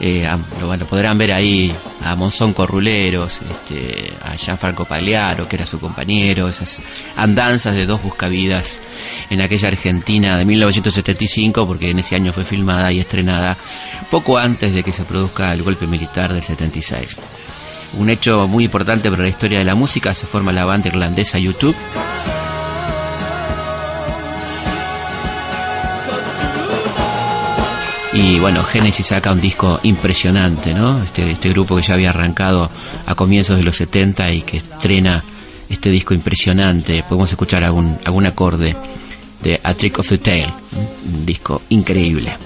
[0.00, 0.26] eh,
[0.60, 6.48] lo, podrán ver ahí a Monzón Corruleros, este, a Gianfranco Pagliaro, que era su compañero,
[6.48, 6.80] esas
[7.16, 8.80] andanzas de dos buscavidas
[9.30, 13.56] en aquella Argentina de 1975, porque en ese año fue filmada y estrenada
[14.10, 17.16] poco antes de que se produzca el golpe militar del 76.
[17.96, 21.38] Un hecho muy importante para la historia de la música, se forma la banda irlandesa
[21.38, 21.76] YouTube
[28.14, 31.02] Y bueno, Genesis saca un disco impresionante, ¿no?
[31.02, 32.70] Este, este grupo que ya había arrancado
[33.06, 35.24] a comienzos de los 70 y que estrena
[35.68, 37.02] este disco impresionante.
[37.02, 38.76] Podemos escuchar algún, algún acorde
[39.42, 40.46] de A Trick of the Tail,
[41.12, 42.36] un disco increíble.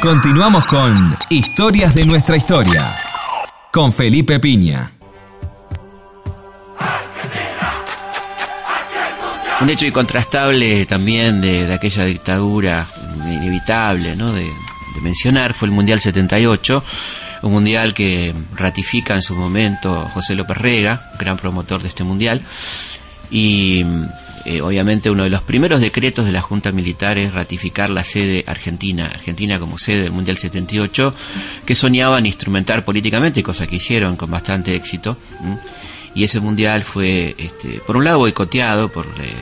[0.00, 2.96] Continuamos con Historias de nuestra historia.
[3.72, 4.92] Con Felipe Piña.
[9.60, 12.86] Un hecho incontrastable también de, aquella dictadura
[13.26, 14.32] inevitable ¿no?
[14.32, 16.84] de, de mencionar fue el Mundial 78
[17.42, 22.42] un mundial que ratifica en su momento José López Rega, gran promotor de este mundial,
[23.30, 23.84] y
[24.50, 28.44] eh, obviamente uno de los primeros decretos de la Junta Militar es ratificar la sede
[28.46, 31.14] argentina, Argentina como sede del Mundial 78,
[31.66, 35.18] que soñaban instrumentar políticamente, cosa que hicieron con bastante éxito.
[36.14, 39.34] Y ese mundial fue, este, por un lado, boicoteado por eh,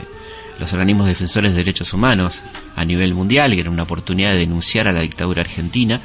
[0.59, 2.41] los organismos defensores de derechos humanos
[2.75, 6.01] a nivel mundial, que era una oportunidad de denunciar a la dictadura argentina.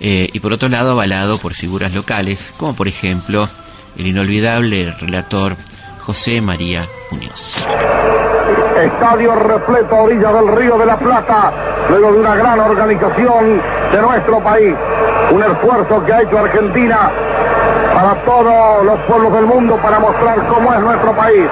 [0.00, 3.48] Eh, y por otro lado avalado por figuras locales, como por ejemplo
[3.96, 5.56] el inolvidable relator
[6.06, 7.66] José María Muñoz.
[8.76, 11.50] Estadio repleto a orilla del Río de la Plata,
[11.88, 14.74] luego de una gran organización de nuestro país.
[15.30, 17.10] Un esfuerzo que ha hecho Argentina
[17.94, 21.46] para todos los pueblos del mundo para mostrar cómo es nuestro país.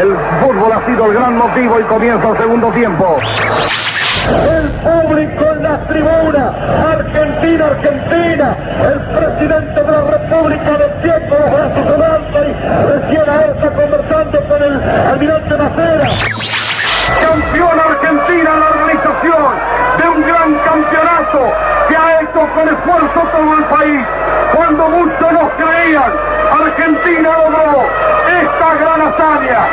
[0.00, 3.18] El fútbol ha sido el gran motivo y comienza el segundo tiempo.
[4.30, 6.54] El público en las tribunas,
[6.86, 11.36] Argentina, Argentina, el presidente de la República de tiempo
[12.66, 16.10] ahora está conversando con el almirante Macera.
[17.20, 19.54] Campeón Argentina en la organización
[19.98, 21.52] de un gran campeonato
[21.88, 24.06] que ha hecho con esfuerzo todo el país.
[24.54, 26.12] Cuando muchos nos creían,
[26.52, 27.82] Argentina logró
[28.28, 29.66] esta gran hazaña.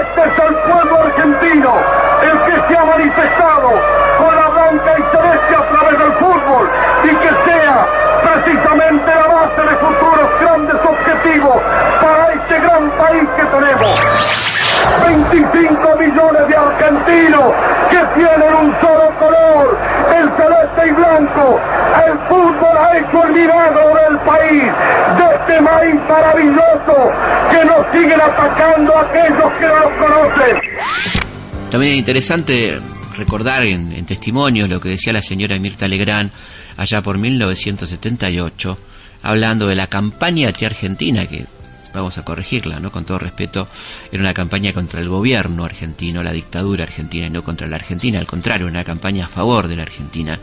[0.00, 1.74] Este es el pueblo argentino
[2.22, 3.70] el que se ha manifestado
[4.18, 6.70] con la blanca y celeste a través del fútbol
[7.04, 7.86] y que sea
[8.22, 11.62] precisamente la base de futuros grandes objetivos
[12.98, 13.98] país que tenemos.
[15.06, 17.52] 25 millones de argentinos
[17.90, 19.78] que tienen un solo color,
[20.16, 21.60] el celeste y blanco.
[22.06, 24.62] El fútbol ha hecho el milagro del país,
[25.16, 27.12] de este país maravilloso
[27.50, 30.56] que nos siguen atacando aquellos que no lo conocen.
[31.70, 32.78] También es interesante
[33.16, 36.30] recordar en, testimonios lo que decía la señora Mirta Legrand
[36.76, 38.78] allá por 1978,
[39.22, 41.46] hablando de la campaña anti-argentina, que
[41.98, 42.90] vamos a corregirla, ¿no?
[42.90, 43.68] Con todo respeto,
[44.10, 48.18] era una campaña contra el gobierno argentino, la dictadura argentina, y no contra la Argentina,
[48.18, 50.38] al contrario, una campaña a favor de la Argentina.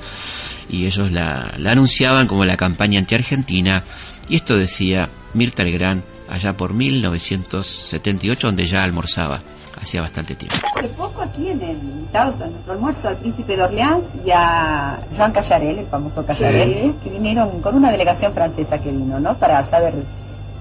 [0.70, 3.84] Y ellos la, la anunciaban como la campaña anti-argentina,
[4.30, 9.42] y esto decía Mirta Legrand allá por 1978, donde ya almorzaba
[9.82, 10.56] hacía bastante tiempo.
[10.78, 11.78] Hace poco aquí en el
[12.16, 16.94] invitados a nuestro almuerzo al príncipe de Orleans y a Jean Callarel, el famoso Callarel,
[17.04, 19.36] que vinieron con una delegación francesa que vino, ¿no?
[19.36, 19.94] Para saber,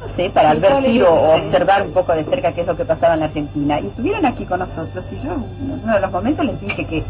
[0.09, 3.21] sé, para advertir o observar un poco de cerca qué es lo que pasaba en
[3.21, 3.81] la Argentina.
[3.81, 7.05] Y estuvieron aquí con nosotros y yo en uno de los momentos les dije que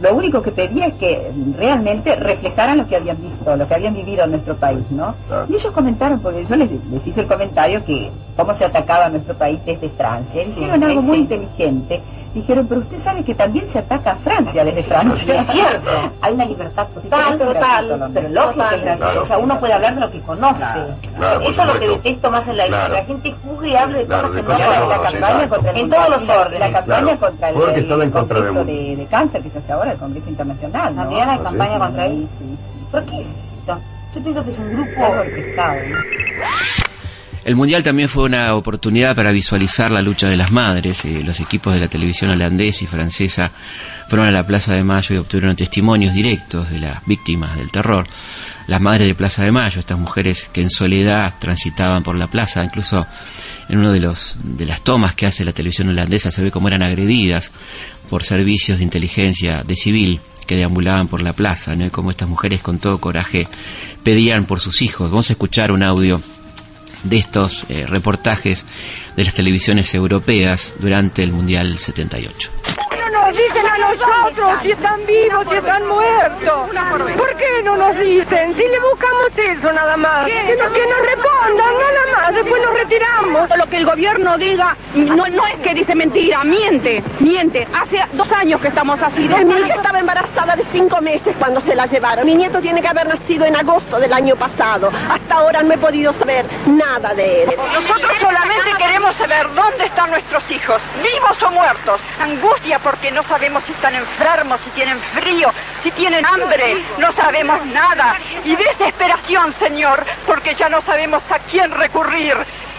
[0.00, 3.94] lo único que pedía es que realmente reflejaran lo que habían visto, lo que habían
[3.94, 5.14] vivido en nuestro país, ¿no?
[5.48, 6.70] Y ellos comentaron, porque yo les,
[7.04, 10.42] hice el comentario que cómo se atacaba nuestro país desde Francia.
[10.42, 12.00] Y dijeron algo muy inteligente
[12.34, 15.36] dijeron, pero usted sabe que también se ataca a Francia desde Francia.
[15.36, 15.90] Es cierto,
[16.20, 18.64] hay una libertad total, total, pero lógico,
[19.22, 20.64] o sea, uno puede hablar de lo que conoce.
[21.42, 24.06] Eso es lo que detesto más en la vida, la gente juzgue y hable de
[24.06, 24.48] cosas que no.
[24.50, 26.60] La campaña contra el en todos los órdenes.
[26.60, 27.54] La campaña contra el,
[28.10, 30.94] Congreso de, Cáncer que se hace ahora, el Congreso Internacional.
[30.94, 32.28] También hay campaña contra él.
[32.38, 33.26] Sí, sí, ¿Por qué es
[33.58, 33.78] esto?
[34.14, 35.80] Yo pienso que es un grupo orquestado.
[37.42, 41.06] El Mundial también fue una oportunidad para visualizar la lucha de las madres.
[41.06, 43.50] Eh, los equipos de la televisión holandesa y francesa
[44.08, 48.06] fueron a la Plaza de Mayo y obtuvieron testimonios directos de las víctimas del terror.
[48.66, 52.62] Las madres de Plaza de Mayo, estas mujeres que en soledad transitaban por la plaza,
[52.62, 53.06] incluso
[53.70, 56.68] en uno de los de las tomas que hace la televisión holandesa se ve cómo
[56.68, 57.52] eran agredidas
[58.10, 61.86] por servicios de inteligencia de civil que deambulaban por la plaza, ¿no?
[61.86, 63.48] Y cómo estas mujeres con todo coraje
[64.02, 65.10] pedían por sus hijos.
[65.10, 66.20] Vamos a escuchar un audio
[67.02, 68.64] de estos eh, reportajes
[69.16, 72.50] de las televisiones europeas durante el Mundial 78
[72.92, 72.99] no
[73.30, 76.70] nos dicen a nosotros si están vivos, si están muertos?
[77.16, 78.54] ¿Por qué no nos dicen?
[78.54, 80.26] Si le buscamos eso nada más.
[80.26, 83.50] Que nos, que nos respondan nada más, después nos retiramos.
[83.56, 87.66] Lo que el gobierno diga no, no es que dice mentira, miente, miente.
[87.72, 89.28] Hace dos años que estamos así.
[89.28, 92.26] Mi hija estaba embarazada de cinco meses cuando se la llevaron.
[92.26, 94.90] Mi nieto tiene que haber nacido en agosto del año pasado.
[95.08, 97.50] Hasta ahora no he podido saber nada de él.
[97.74, 102.00] Nosotros solamente queremos saber dónde están nuestros hijos, vivos o muertos.
[102.20, 105.52] Angustia porque no sabemos si están enfermos, si tienen frío,
[105.82, 108.16] si tienen hambre, no sabemos nada.
[108.44, 112.36] Y desesperación, Señor, porque ya no sabemos a quién recurrir.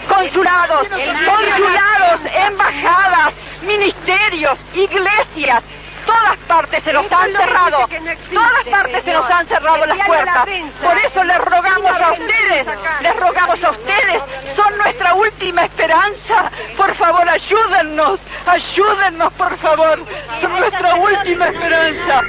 [0.08, 5.62] Consulados, consulados, embajadas, ministerios, iglesias,
[6.06, 7.88] todas partes se nos han cerrado,
[8.32, 10.48] todas partes se nos han cerrado las puertas.
[10.82, 12.66] Por eso les rogamos a ustedes,
[13.00, 14.22] les rogamos a ustedes,
[14.56, 16.50] son nuestra última esperanza.
[16.76, 20.04] Por favor, ayúdennos, ayúdennos, por favor,
[20.40, 22.22] son nuestra última esperanza.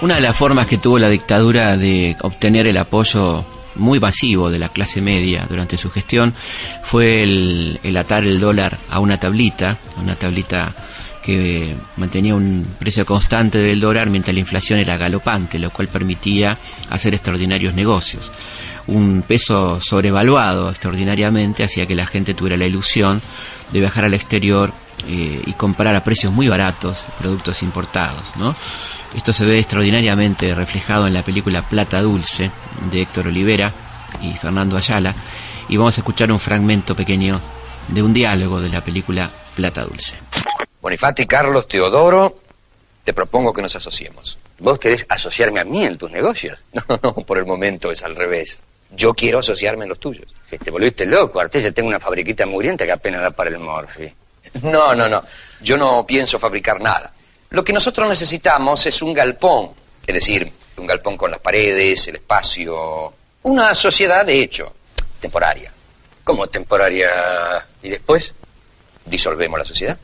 [0.00, 3.44] Una de las formas que tuvo la dictadura de obtener el apoyo
[3.74, 6.34] muy masivo de la clase media durante su gestión
[6.82, 10.74] fue el, el atar el dólar a una tablita, una tablita
[11.28, 16.56] que mantenía un precio constante del dólar mientras la inflación era galopante, lo cual permitía
[16.88, 18.32] hacer extraordinarios negocios.
[18.86, 23.20] Un peso sobrevaluado extraordinariamente hacía que la gente tuviera la ilusión
[23.70, 24.72] de viajar al exterior
[25.06, 28.32] eh, y comprar a precios muy baratos productos importados.
[29.14, 32.50] Esto se ve extraordinariamente reflejado en la película Plata Dulce
[32.90, 33.70] de Héctor Olivera
[34.22, 35.14] y Fernando Ayala
[35.68, 37.38] y vamos a escuchar un fragmento pequeño
[37.88, 40.14] de un diálogo de la película Plata Dulce.
[40.80, 42.42] Bonifati, Carlos, Teodoro,
[43.02, 44.38] te propongo que nos asociemos.
[44.60, 46.56] ¿Vos querés asociarme a mí en tus negocios?
[46.74, 48.60] No, no, por el momento es al revés.
[48.92, 50.32] Yo quiero asociarme en los tuyos.
[50.48, 54.08] Te volviste loco, yo tengo una fabriquita mugrienta que apenas da para el morfi.
[54.62, 55.24] No, no, no.
[55.60, 57.12] Yo no pienso fabricar nada.
[57.50, 59.72] Lo que nosotros necesitamos es un galpón,
[60.06, 64.72] es decir, un galpón con las paredes, el espacio, una sociedad de hecho,
[65.20, 65.72] temporaria.
[66.22, 67.66] ¿Cómo temporaria?
[67.82, 68.32] ¿Y después?
[69.08, 69.98] ¿Disolvemos la sociedad?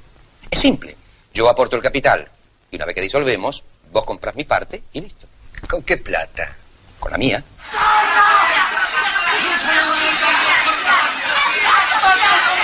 [0.51, 0.97] Es simple.
[1.33, 2.29] Yo aporto el capital
[2.71, 5.27] y una vez que disolvemos, vos compras mi parte y listo.
[5.69, 6.55] ¿Con qué plata?
[6.99, 7.43] Con la mía.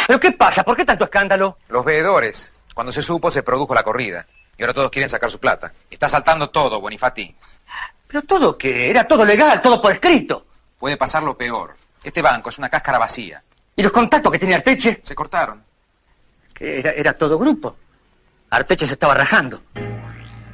[0.06, 0.64] ¿Pero qué pasa?
[0.64, 1.58] ¿Por qué tanto escándalo?
[1.68, 2.52] Los veedores.
[2.74, 4.26] Cuando se supo, se produjo la corrida.
[4.56, 5.72] Y ahora todos quieren sacar su plata.
[5.90, 7.34] Está saltando todo, Bonifati.
[8.06, 10.46] Pero todo que era todo legal, todo por escrito.
[10.78, 11.76] Puede pasar lo peor.
[12.02, 13.42] Este banco es una cáscara vacía.
[13.76, 15.00] ¿Y los contactos que tenía Arteche?
[15.04, 15.62] Se cortaron.
[16.60, 17.76] Era, era todo grupo.
[18.50, 19.62] Arteche se estaba rajando.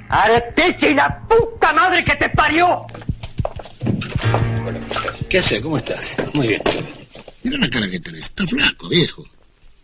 [0.09, 2.87] ¡Arteche y la puta madre que te parió!
[5.29, 5.61] ¿Qué haces?
[5.61, 6.17] ¿Cómo estás?
[6.33, 6.63] Muy bien.
[7.43, 8.27] Mira la cara que tenés.
[8.27, 9.25] Está flaco, viejo.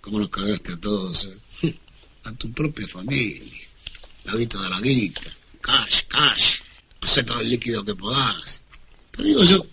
[0.01, 1.29] ¿Cómo nos cagaste a todos?
[1.63, 1.75] eh?
[2.25, 3.67] A tu propia familia.
[4.25, 5.23] La guita de la guita.
[5.61, 6.61] Cash, cash.
[7.01, 8.63] Hacé todo el líquido que podás.
[9.11, 9.67] Pero digo yo,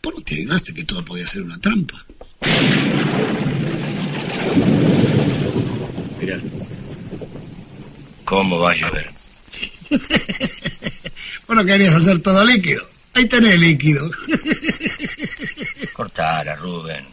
[0.00, 2.04] ¿por no te que todo podía ser una trampa?
[8.24, 9.10] ¿Cómo va a llover?
[11.48, 12.86] Vos no querías hacer todo líquido.
[13.14, 14.10] Ahí tenés líquido.
[15.94, 17.06] Cortala, Rubén.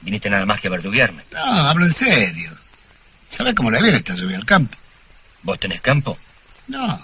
[0.00, 1.22] Viniste nada más que a verduguearme.
[1.32, 2.50] No, hablo en serio.
[3.30, 4.76] ¿Sabes cómo le viene esta lluvia al campo?
[5.42, 6.16] ¿Vos tenés campo?
[6.68, 7.00] No.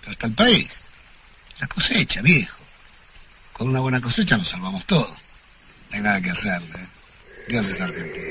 [0.00, 0.68] Pero está el país.
[1.60, 2.58] La cosecha, viejo.
[3.52, 5.08] Con una buena cosecha nos salvamos todo.
[5.90, 6.78] No hay nada que hacerle.
[6.78, 6.88] ¿eh?
[7.48, 8.28] Dios es argentino.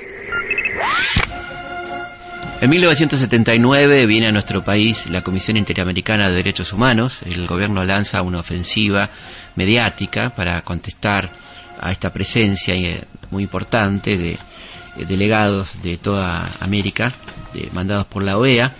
[2.60, 7.20] En 1979 viene a nuestro país la Comisión Interamericana de Derechos Humanos.
[7.24, 9.10] El gobierno lanza una ofensiva
[9.56, 11.30] mediática para contestar
[11.80, 14.40] a esta presencia eh, muy importante de eh,
[15.08, 17.12] delegados de toda América,
[17.54, 18.74] de- mandados por la OEA,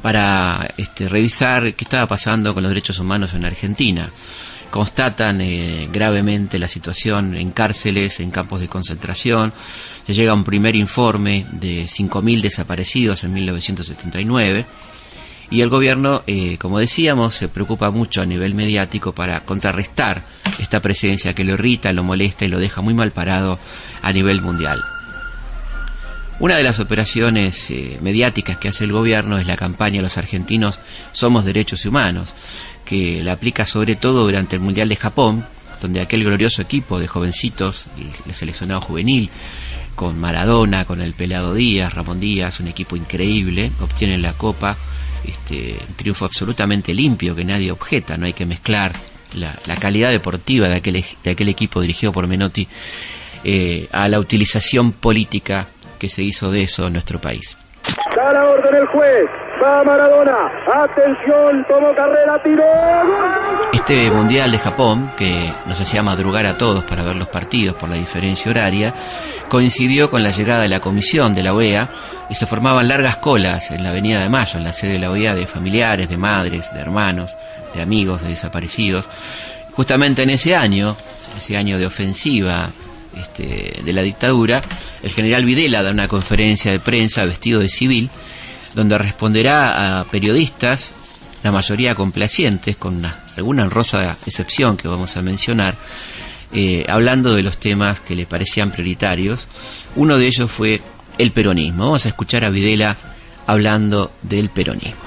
[0.00, 4.10] para este, revisar qué estaba pasando con los derechos humanos en Argentina.
[4.70, 9.52] Constatan eh, gravemente la situación en cárceles, en campos de concentración.
[10.06, 14.66] Se llega un primer informe de 5.000 desaparecidos en 1979.
[15.50, 20.24] Y el gobierno, eh, como decíamos, se preocupa mucho a nivel mediático para contrarrestar
[20.58, 23.58] esta presencia que lo irrita, lo molesta y lo deja muy mal parado
[24.00, 24.82] a nivel mundial.
[26.40, 30.80] Una de las operaciones eh, mediáticas que hace el gobierno es la campaña Los argentinos
[31.12, 32.34] somos derechos humanos,
[32.84, 35.46] que la aplica sobre todo durante el Mundial de Japón,
[35.80, 37.86] donde aquel glorioso equipo de jovencitos,
[38.26, 39.30] el seleccionado juvenil,
[39.94, 44.76] con Maradona, con el Pelado Díaz, Ramón Díaz, un equipo increíble, obtienen la copa,
[45.24, 48.92] este, un triunfo absolutamente limpio que nadie objeta, no hay que mezclar
[49.34, 52.66] la, calidad deportiva de aquel, de aquel equipo dirigido por Menotti
[53.44, 55.68] eh, a la utilización política
[55.98, 57.56] que se hizo de eso en nuestro país.
[58.14, 59.41] Da la orden el juez.
[59.62, 60.50] Va Maradona.
[60.66, 62.64] Atención, tomó carrera, tiró.
[63.72, 67.88] Este Mundial de Japón, que nos hacía madrugar a todos para ver los partidos por
[67.88, 68.92] la diferencia horaria,
[69.48, 71.88] coincidió con la llegada de la comisión de la OEA
[72.28, 75.10] y se formaban largas colas en la Avenida de Mayo, en la sede de la
[75.10, 77.36] OEA, de familiares, de madres, de hermanos,
[77.72, 79.08] de amigos, de desaparecidos.
[79.74, 80.96] Justamente en ese año,
[81.38, 82.70] ese año de ofensiva
[83.16, 84.60] este, de la dictadura,
[85.02, 88.10] el general Videla da una conferencia de prensa vestido de civil,
[88.74, 90.94] donde responderá a periodistas,
[91.42, 95.74] la mayoría complacientes, con una- alguna honrosa excepción que vamos a mencionar,
[96.52, 99.46] eh, hablando de los temas que le parecían prioritarios.
[99.96, 100.80] Uno de ellos fue
[101.18, 101.84] el peronismo.
[101.84, 102.96] Vamos a escuchar a Videla
[103.46, 105.00] hablando del peronismo.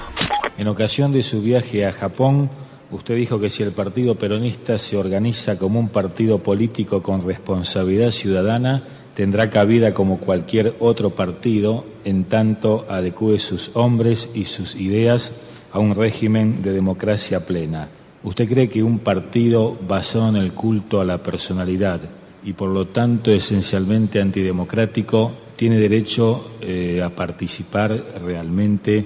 [0.58, 2.50] En ocasión de su viaje a Japón,
[2.90, 8.10] usted dijo que si el Partido Peronista se organiza como un partido político con responsabilidad
[8.10, 8.82] ciudadana,
[9.16, 15.34] tendrá cabida como cualquier otro partido en tanto adecue sus hombres y sus ideas
[15.72, 17.88] a un régimen de democracia plena.
[18.22, 22.02] ¿Usted cree que un partido basado en el culto a la personalidad
[22.44, 29.04] y por lo tanto esencialmente antidemocrático tiene derecho eh, a participar realmente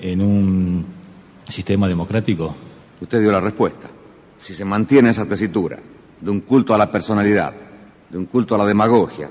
[0.00, 0.86] en un
[1.46, 2.56] sistema democrático?
[3.02, 3.90] Usted dio la respuesta.
[4.38, 5.78] Si se mantiene esa tesitura
[6.18, 7.52] de un culto a la personalidad,
[8.08, 9.28] de un culto a la demagogia,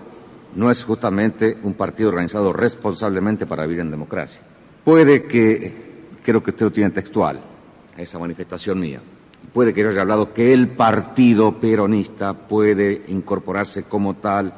[0.55, 4.41] no es justamente un partido organizado responsablemente para vivir en democracia.
[4.83, 5.73] Puede que,
[6.23, 7.41] creo que usted lo tiene textual,
[7.97, 9.01] esa manifestación mía,
[9.53, 14.53] puede que yo haya hablado que el partido peronista puede incorporarse como tal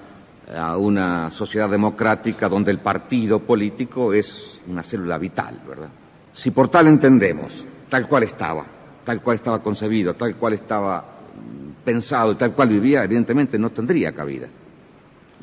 [0.56, 5.90] a una sociedad democrática donde el partido político es una célula vital, ¿verdad?
[6.32, 8.66] Si por tal entendemos, tal cual estaba,
[9.04, 13.72] tal cual estaba concebido, tal cual estaba mm, pensado y tal cual vivía, evidentemente no
[13.72, 14.48] tendría cabida.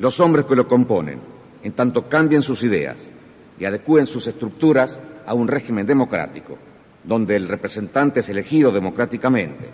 [0.01, 1.19] Los hombres que lo componen,
[1.61, 3.11] en tanto cambien sus ideas
[3.59, 6.57] y adecúen sus estructuras a un régimen democrático,
[7.03, 9.69] donde el representante es elegido democráticamente,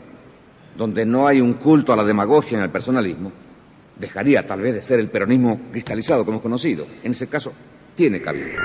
[0.76, 3.32] donde no hay un culto a la demagogia en el personalismo,
[3.98, 6.86] dejaría tal vez de ser el peronismo cristalizado como hemos conocido.
[7.04, 7.54] En ese caso,
[7.96, 8.58] tiene cabida.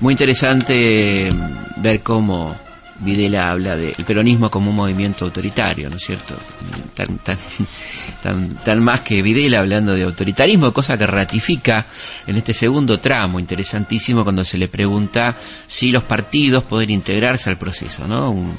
[0.00, 1.30] Muy interesante
[1.76, 2.56] ver cómo
[3.02, 6.36] Videla habla del peronismo como un movimiento autoritario, ¿no es cierto?
[6.94, 7.38] Tan, tan,
[8.22, 11.86] tan, tan, más que Videla hablando de autoritarismo, cosa que ratifica
[12.26, 15.36] en este segundo tramo interesantísimo cuando se le pregunta
[15.66, 18.30] si los partidos pueden integrarse al proceso, ¿no?
[18.30, 18.58] Un,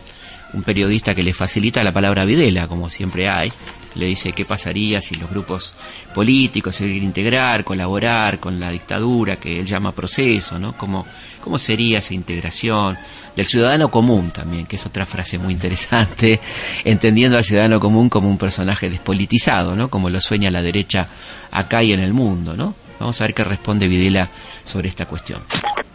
[0.64, 3.52] periodista que le facilita la palabra Videla, como siempre hay,
[3.96, 5.74] le dice qué pasaría si los grupos
[6.14, 10.78] políticos se integrar, colaborar con la dictadura que él llama proceso, ¿no?
[10.78, 11.08] ¿Cómo,
[11.41, 13.00] cómo sería esa integración?
[13.36, 16.39] Del ciudadano común también, que es otra frase muy interesante,
[16.84, 19.89] entendiendo al ciudadano común como un personaje despolitizado, ¿no?
[19.89, 21.07] Como lo sueña la derecha
[21.49, 22.75] acá y en el mundo, ¿no?
[22.99, 24.29] Vamos a ver qué responde Videla
[24.63, 25.41] sobre esta cuestión.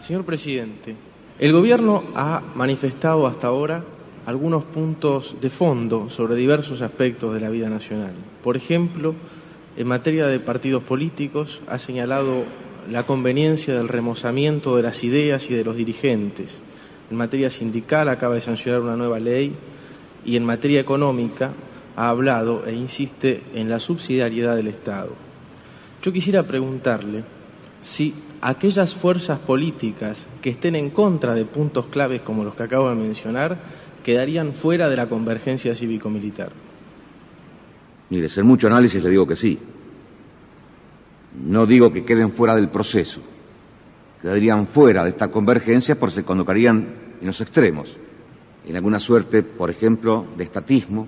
[0.05, 0.95] Señor presidente,
[1.39, 3.83] el gobierno ha manifestado hasta ahora
[4.25, 8.13] algunos puntos de fondo sobre diversos aspectos de la vida nacional.
[8.43, 9.15] Por ejemplo,
[9.77, 12.43] en materia de partidos políticos ha señalado
[12.89, 16.59] la conveniencia del remozamiento de las ideas y de los dirigentes.
[17.09, 19.55] En materia sindical acaba de sancionar una nueva ley
[20.25, 21.51] y en materia económica
[21.95, 25.11] ha hablado e insiste en la subsidiariedad del Estado.
[26.01, 27.23] Yo quisiera preguntarle
[27.81, 32.89] si aquellas fuerzas políticas que estén en contra de puntos claves como los que acabo
[32.89, 33.57] de mencionar
[34.03, 36.51] quedarían fuera de la convergencia cívico-militar?
[38.09, 39.59] Mire, ser mucho análisis le digo que sí.
[41.43, 43.21] No digo que queden fuera del proceso.
[44.21, 46.87] Quedarían fuera de esta convergencia porque se colocarían
[47.21, 47.95] en los extremos.
[48.65, 51.07] En alguna suerte, por ejemplo, de estatismo,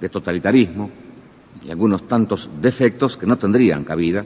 [0.00, 0.90] de totalitarismo
[1.64, 4.24] y algunos tantos defectos que no tendrían cabida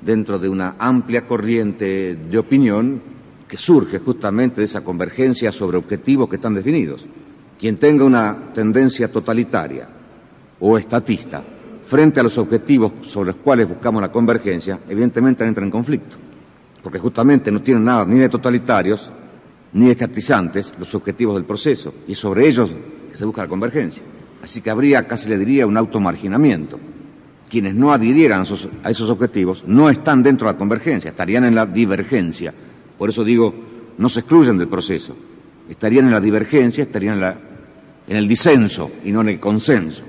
[0.00, 3.02] dentro de una amplia corriente de opinión
[3.48, 7.04] que surge justamente de esa convergencia sobre objetivos que están definidos.
[7.58, 9.88] Quien tenga una tendencia totalitaria
[10.60, 11.42] o estatista
[11.84, 16.16] frente a los objetivos sobre los cuales buscamos la convergencia, evidentemente entra en conflicto,
[16.82, 19.10] porque justamente no tienen nada ni de totalitarios
[19.72, 22.70] ni de estatizantes los objetivos del proceso, y sobre ellos
[23.12, 24.02] se busca la convergencia.
[24.42, 26.80] Así que habría, casi le diría, un automarginamiento.
[27.48, 28.44] Quienes no adhirieran
[28.82, 32.54] a esos objetivos no están dentro de la convergencia, estarían en la divergencia.
[32.96, 33.54] Por eso digo,
[33.98, 35.16] no se excluyen del proceso,
[35.68, 37.22] estarían en la divergencia, estarían
[38.06, 40.04] en el disenso y no en el consenso.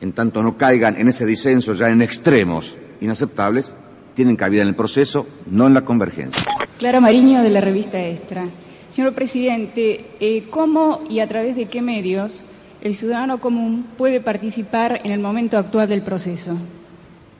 [0.00, 3.76] En tanto no caigan en ese disenso ya en extremos inaceptables,
[4.14, 6.42] tienen cabida en el proceso, no en la convergencia.
[6.78, 8.48] Clara Mariño de la revista Extra.
[8.90, 12.42] Señor presidente, eh, ¿cómo y a través de qué medios
[12.82, 16.56] el ciudadano común puede participar en el momento actual del proceso?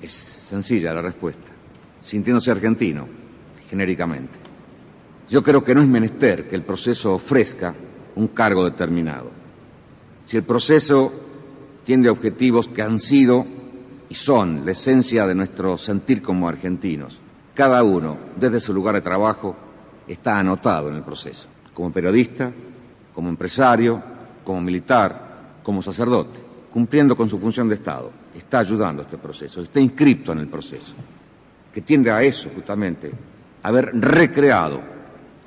[0.01, 1.53] Es sencilla la respuesta,
[2.03, 3.07] sintiéndose argentino,
[3.69, 4.39] genéricamente.
[5.29, 7.75] Yo creo que no es menester que el proceso ofrezca
[8.17, 9.31] un cargo determinado.
[10.25, 11.13] Si el proceso
[11.85, 13.47] tiende a objetivos que han sido
[14.13, 17.19] y son la esencia de nuestro sentir como argentinos,
[17.55, 19.57] cada uno, desde su lugar de trabajo,
[20.07, 22.53] está anotado en el proceso, como periodista,
[23.15, 24.03] como empresario,
[24.45, 26.41] como militar, como sacerdote,
[26.71, 30.49] cumpliendo con su función de Estado, está ayudando a este proceso, está inscrito en el
[30.49, 30.95] proceso,
[31.73, 33.11] que tiende a eso justamente,
[33.63, 34.83] a haber recreado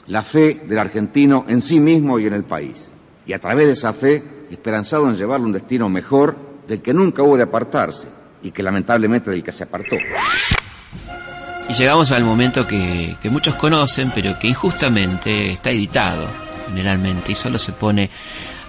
[0.08, 2.90] la fe del argentino en sí mismo y en el país,
[3.28, 6.36] y a través de esa fe esperanzado en llevarle un destino mejor
[6.68, 8.15] del que nunca hubo de apartarse
[8.46, 9.98] y que lamentablemente del que se apartó.
[11.68, 16.28] Y llegamos al momento que, muchos conocen, pero que injustamente está editado
[16.68, 18.10] generalmente y solo se pone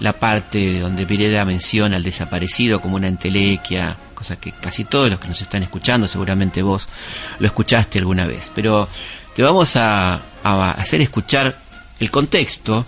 [0.01, 5.19] la parte donde Vireda menciona al desaparecido como una entelequia, cosa que casi todos los
[5.19, 6.89] que nos están escuchando, seguramente vos
[7.39, 8.51] lo escuchaste alguna vez.
[8.55, 8.89] Pero
[9.35, 11.59] te vamos a, hacer escuchar
[11.99, 12.87] el contexto,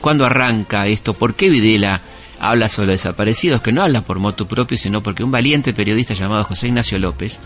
[0.00, 2.00] cuándo arranca esto, por qué Videla
[2.40, 6.44] habla sobre desaparecidos, que no habla por moto propio, sino porque un valiente periodista llamado
[6.44, 7.38] José Ignacio López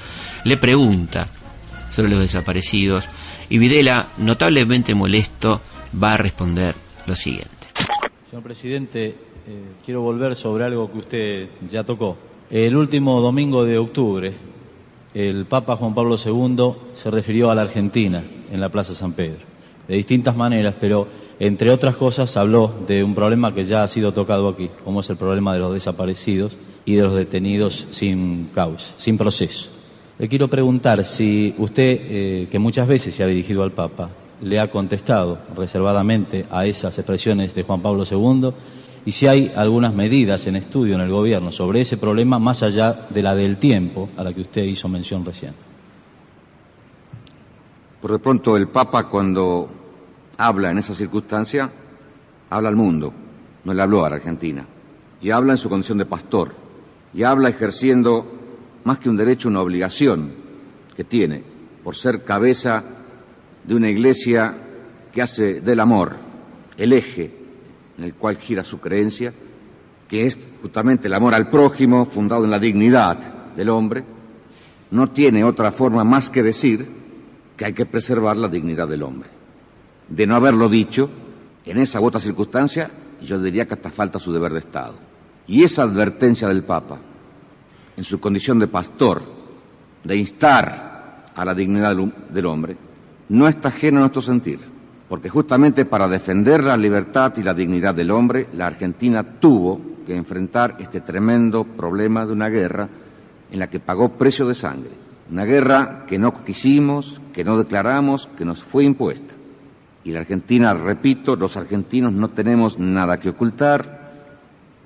[0.45, 1.29] le pregunta
[1.89, 3.09] sobre los desaparecidos
[3.49, 5.61] y Videla, notablemente molesto,
[6.03, 6.75] va a responder
[7.07, 7.49] lo siguiente.
[8.29, 9.15] Señor presidente, eh,
[9.85, 12.19] quiero volver sobre algo que usted ya tocó.
[12.51, 14.35] El último domingo de octubre,
[15.15, 19.41] el Papa Juan Pablo II se refirió a la Argentina en la Plaza San Pedro,
[19.87, 21.09] de distintas maneras, pero
[21.41, 25.11] entre otras cosas habló de un problema que ya ha sido tocado aquí, como es
[25.11, 29.71] el problema de los desaparecidos y de los detenidos sin causa, sin proceso.
[30.19, 34.11] Le quiero preguntar si usted, eh, que muchas veces se ha dirigido al Papa,
[34.41, 38.51] le ha contestado reservadamente a esas expresiones de Juan Pablo II
[39.05, 43.07] y si hay algunas medidas en estudio en el gobierno sobre ese problema más allá
[43.11, 45.55] de la del tiempo a la que usted hizo mención recién.
[48.01, 49.69] Por de pronto el Papa cuando
[50.39, 51.71] habla en esa circunstancia,
[52.49, 53.13] habla al mundo,
[53.65, 54.65] no le habló a la Argentina,
[55.21, 56.53] y habla en su condición de pastor,
[57.13, 58.27] y habla ejerciendo
[58.85, 60.33] más que un derecho, una obligación
[60.97, 61.43] que tiene
[61.85, 62.83] por ser cabeza
[63.65, 64.57] de una iglesia
[65.13, 66.17] que hace del amor
[66.77, 67.35] el eje
[67.99, 69.35] en el cual gira su creencia,
[70.07, 73.19] que es justamente el amor al prójimo, fundado en la dignidad
[73.57, 74.05] del hombre,
[74.93, 76.89] no tiene otra forma más que decir
[77.57, 79.38] que hay que preservar la dignidad del hombre.
[80.09, 81.11] De no haberlo dicho,
[81.65, 82.91] en esa u otra circunstancia,
[83.21, 84.95] yo diría que hasta falta su deber de Estado.
[85.47, 86.99] Y esa advertencia del Papa,
[87.97, 89.23] en su condición de pastor,
[90.05, 91.97] de instar a la dignidad
[92.31, 92.77] del hombre,
[93.29, 94.61] no está ajeno a nuestro sentir,
[95.09, 100.17] porque justamente para defender la libertad y la dignidad del hombre, la Argentina tuvo que
[100.17, 102.89] enfrentar este tremendo problema de una guerra
[103.51, 104.93] en la que pagó precio de sangre,
[105.31, 109.35] una guerra que no quisimos, que no declaramos, que nos fue impuesta.
[110.05, 113.99] Y la Argentina, repito, los argentinos no tenemos nada que ocultar,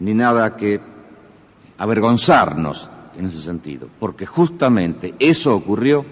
[0.00, 0.80] ni nada que
[1.78, 6.04] avergonzarnos en ese sentido, porque justamente eso ocurrió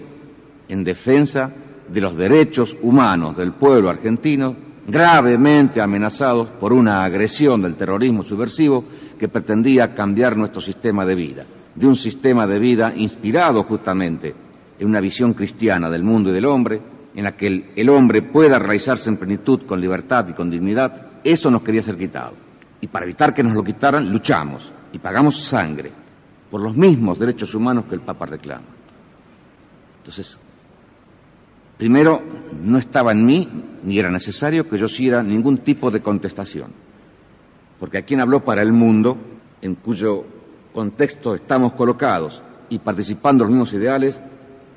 [0.67, 1.51] en defensa
[1.91, 4.55] de los derechos humanos del pueblo argentino,
[4.87, 8.85] gravemente amenazados por una agresión del terrorismo subversivo
[9.17, 11.45] que pretendía cambiar nuestro sistema de vida,
[11.75, 14.33] de un sistema de vida inspirado justamente
[14.79, 16.81] en una visión cristiana del mundo y del hombre,
[17.15, 21.51] en la que el, hombre pueda realizarse en plenitud con libertad y con dignidad, eso
[21.51, 22.33] nos quería ser quitado.
[22.79, 25.91] Y para evitar que nos lo quitaran, luchamos y pagamos sangre
[26.49, 28.65] por los mismos derechos humanos que el Papa reclama.
[29.97, 30.39] Entonces,
[31.81, 32.21] Primero,
[32.61, 33.49] no estaba en mí,
[33.81, 36.71] ni era necesario que yo hiciera ningún tipo de contestación,
[37.79, 39.17] porque a quien habló para el mundo,
[39.63, 40.23] en cuyo
[40.75, 44.21] contexto estamos colocados y participando los mismos ideales,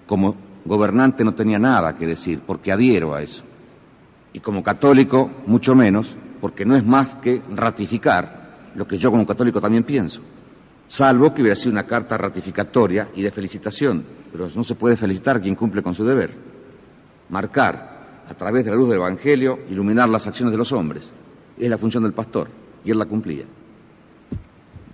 [0.06, 3.42] como gobernante no tenía nada que decir, porque adhiero a eso.
[4.32, 9.26] Y como católico, mucho menos, porque no es más que ratificar lo que yo como
[9.26, 10.20] católico también pienso.
[10.88, 15.36] Salvo que hubiera sido una carta ratificatoria y de felicitación, pero no se puede felicitar
[15.36, 16.54] a quien cumple con su deber
[17.28, 21.12] marcar a través de la luz del Evangelio, iluminar las acciones de los hombres.
[21.58, 22.48] Es la función del pastor
[22.84, 23.44] y él la cumplía.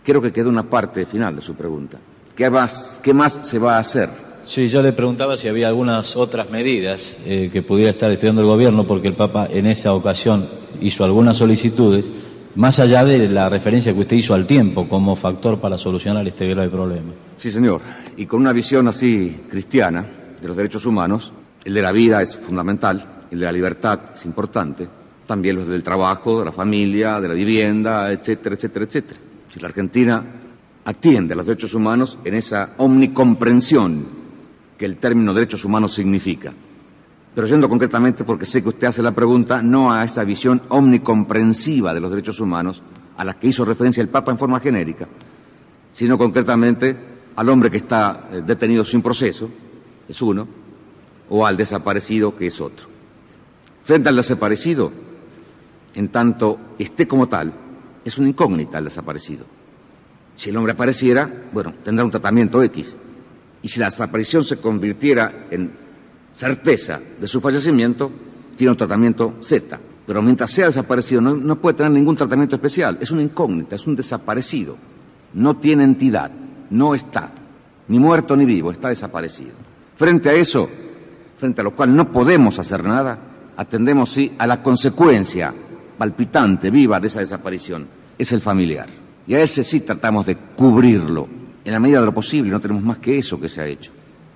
[0.02, 1.98] Creo que quedó una parte final de su pregunta.
[2.34, 4.29] ¿Qué más, qué más se va a hacer?
[4.50, 8.48] Sí, yo le preguntaba si había algunas otras medidas eh, que pudiera estar estudiando el
[8.48, 10.48] gobierno, porque el Papa en esa ocasión
[10.80, 12.04] hizo algunas solicitudes,
[12.56, 16.48] más allá de la referencia que usted hizo al tiempo como factor para solucionar este
[16.48, 17.12] grave problema.
[17.36, 17.80] Sí, señor.
[18.16, 20.04] Y con una visión así cristiana
[20.42, 21.32] de los derechos humanos,
[21.64, 24.88] el de la vida es fundamental, el de la libertad es importante,
[25.28, 29.20] también los del trabajo, de la familia, de la vivienda, etcétera, etcétera, etcétera.
[29.54, 30.24] Si la Argentina
[30.86, 34.18] atiende a los derechos humanos en esa omnicomprensión
[34.80, 36.54] que el término derechos humanos significa.
[37.34, 41.92] Pero yendo concretamente, porque sé que usted hace la pregunta, no a esa visión omnicomprensiva
[41.92, 42.82] de los derechos humanos
[43.18, 45.06] a la que hizo referencia el Papa en forma genérica,
[45.92, 46.96] sino concretamente
[47.36, 49.50] al hombre que está eh, detenido sin proceso,
[50.08, 50.48] es uno,
[51.28, 52.86] o al desaparecido que es otro.
[53.84, 54.90] Frente al desaparecido,
[55.94, 57.52] en tanto esté como tal,
[58.02, 59.44] es una incógnita el desaparecido.
[60.36, 62.96] Si el hombre apareciera, bueno, tendrá un tratamiento X.
[63.62, 65.70] Y si la desaparición se convirtiera en
[66.32, 68.10] certeza de su fallecimiento,
[68.56, 69.78] tiene un tratamiento Z.
[70.06, 72.98] Pero mientras sea desaparecido no, puede tener ningún tratamiento especial.
[73.00, 74.76] Es una incógnita, es un desaparecido.
[75.34, 76.30] No tiene entidad,
[76.70, 77.32] no está,
[77.88, 79.52] ni muerto ni vivo, está desaparecido.
[79.96, 80.68] Frente a eso,
[81.36, 83.18] frente a lo cual no podemos hacer nada,
[83.56, 85.54] atendemos sí a la consecuencia
[85.96, 87.86] palpitante, viva de esa desaparición,
[88.18, 88.88] es el familiar.
[89.26, 91.28] Y a ese sí tratamos de cubrirlo
[91.64, 93.92] en la medida de lo posible, no tenemos más que eso que se ha hecho.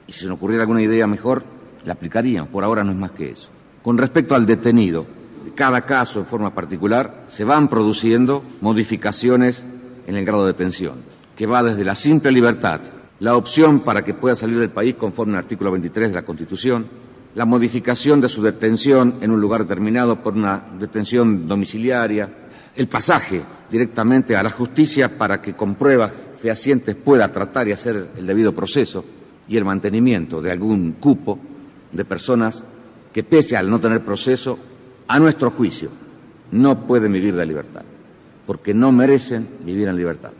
[0.07, 1.45] Y si se nos ocurriera alguna idea mejor,
[1.85, 3.51] la aplicarían, por ahora no es más que eso.
[3.83, 5.07] Con respecto al detenido,
[5.45, 9.65] de cada caso en forma particular, se van produciendo modificaciones
[10.07, 10.97] en el grado de detención,
[11.37, 12.81] que va desde la simple libertad
[13.21, 16.87] la opción para que pueda salir del país conforme al artículo 23 de la Constitución,
[17.35, 22.29] la modificación de su detención en un lugar determinado por una detención domiciliaria,
[22.77, 26.13] el pasaje directamente a la justicia para que con pruebas
[26.45, 29.03] fehacientes pueda tratar y hacer el debido proceso
[29.49, 31.39] y el mantenimiento de algún cupo
[31.91, 32.63] de personas
[33.15, 34.59] que pese al no tener proceso,
[35.09, 35.89] a nuestro juicio,
[36.51, 37.81] no pueden vivir de libertad,
[38.47, 40.33] porque no merecen vivir en libertad.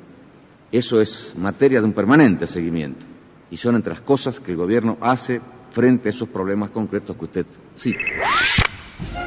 [0.71, 3.07] Eso es materia de un permanente seguimiento
[3.51, 5.41] y son entre las cosas que el gobierno hace
[5.71, 7.99] frente a esos problemas concretos que usted cita.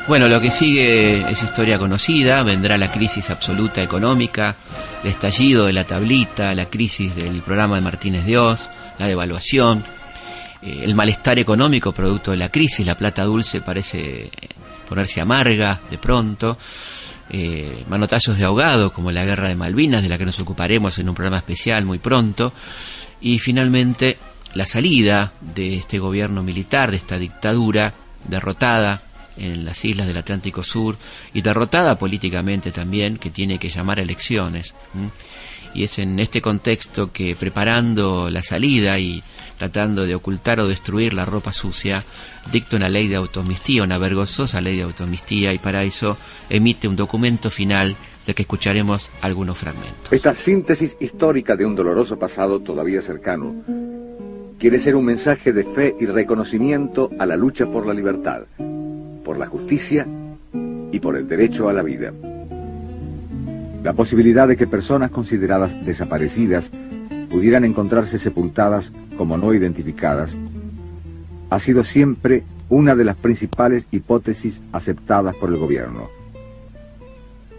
[0.07, 4.55] Bueno, lo que sigue es historia conocida, vendrá la crisis absoluta económica,
[5.03, 9.83] el estallido de la tablita, la crisis del programa de Martínez Dios, la devaluación,
[10.61, 14.31] eh, el malestar económico producto de la crisis, la plata dulce parece
[14.87, 16.57] ponerse amarga de pronto,
[17.29, 21.09] eh, manotazos de ahogado como la guerra de Malvinas, de la que nos ocuparemos en
[21.09, 22.53] un programa especial muy pronto,
[23.19, 24.17] y finalmente
[24.53, 27.93] la salida de este gobierno militar, de esta dictadura
[28.25, 29.01] derrotada
[29.37, 30.95] en las islas del Atlántico Sur
[31.33, 34.73] y derrotada políticamente también, que tiene que llamar a elecciones.
[35.73, 39.21] Y es en este contexto que preparando la salida y
[39.57, 42.03] tratando de ocultar o destruir la ropa sucia,
[42.51, 46.17] dicta una ley de automistía, una vergonzosa ley de automistía, y para eso
[46.49, 50.11] emite un documento final de que escucharemos algunos fragmentos.
[50.11, 53.55] Esta síntesis histórica de un doloroso pasado todavía cercano
[54.59, 58.43] quiere ser un mensaje de fe y reconocimiento a la lucha por la libertad,
[59.27, 60.07] por la justicia
[60.89, 62.13] y por el derecho a la vida.
[63.83, 66.71] La posibilidad de que personas consideradas desaparecidas
[67.29, 70.37] pudieran encontrarse sepultadas como no identificadas,
[71.49, 76.09] ha sido siempre una de las principales hipótesis aceptadas por el gobierno.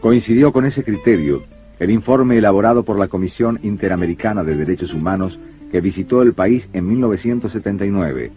[0.01, 1.43] Coincidió con ese criterio
[1.79, 5.39] el informe elaborado por la Comisión Interamericana de Derechos Humanos
[5.71, 8.33] que visitó el país en 1979,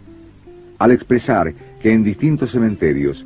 [0.82, 3.24] al expresar que en distintos cementerios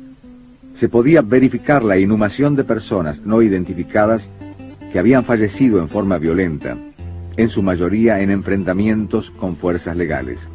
[0.75, 4.29] se podía verificar la inhumación de personas no identificadas
[4.91, 6.77] que habían fallecido en forma violenta,
[7.35, 10.47] en su mayoría en enfrentamientos con fuerzas legales.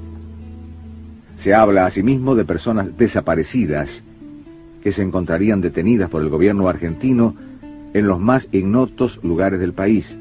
[1.35, 4.05] Se habla asimismo de personas desaparecidas
[4.81, 7.35] que se encontrarían detenidas por el gobierno argentino
[7.95, 10.17] en los más ignotos lugares del país.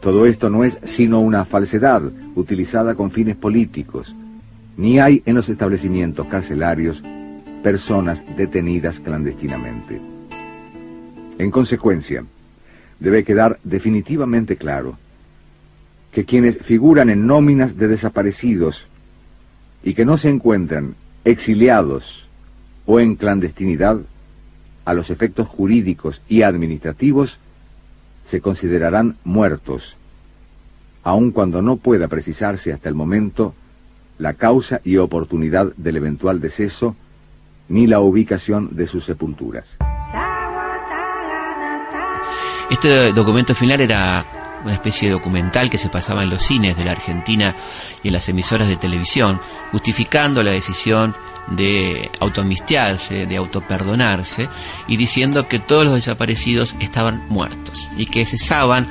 [0.00, 2.02] Todo esto no es sino una falsedad
[2.36, 4.14] utilizada con fines políticos.
[4.80, 7.02] Ni hay en los establecimientos carcelarios
[7.62, 10.00] personas detenidas clandestinamente.
[11.36, 12.24] En consecuencia,
[12.98, 14.96] debe quedar definitivamente claro
[16.12, 18.86] que quienes figuran en nóminas de desaparecidos
[19.84, 20.94] y que no se encuentran
[21.26, 22.26] exiliados
[22.86, 24.00] o en clandestinidad,
[24.86, 27.38] a los efectos jurídicos y administrativos,
[28.24, 29.98] se considerarán muertos,
[31.02, 33.54] aun cuando no pueda precisarse hasta el momento
[34.20, 36.94] la causa y oportunidad del eventual deceso
[37.68, 39.76] ni la ubicación de sus sepulturas.
[42.70, 44.24] Este documento final era
[44.62, 47.54] una especie de documental que se pasaba en los cines de la Argentina
[48.02, 49.40] y en las emisoras de televisión,
[49.72, 51.14] justificando la decisión
[51.48, 54.48] de autoamistiarse, de autoperdonarse
[54.86, 58.86] y diciendo que todos los desaparecidos estaban muertos y que cesaban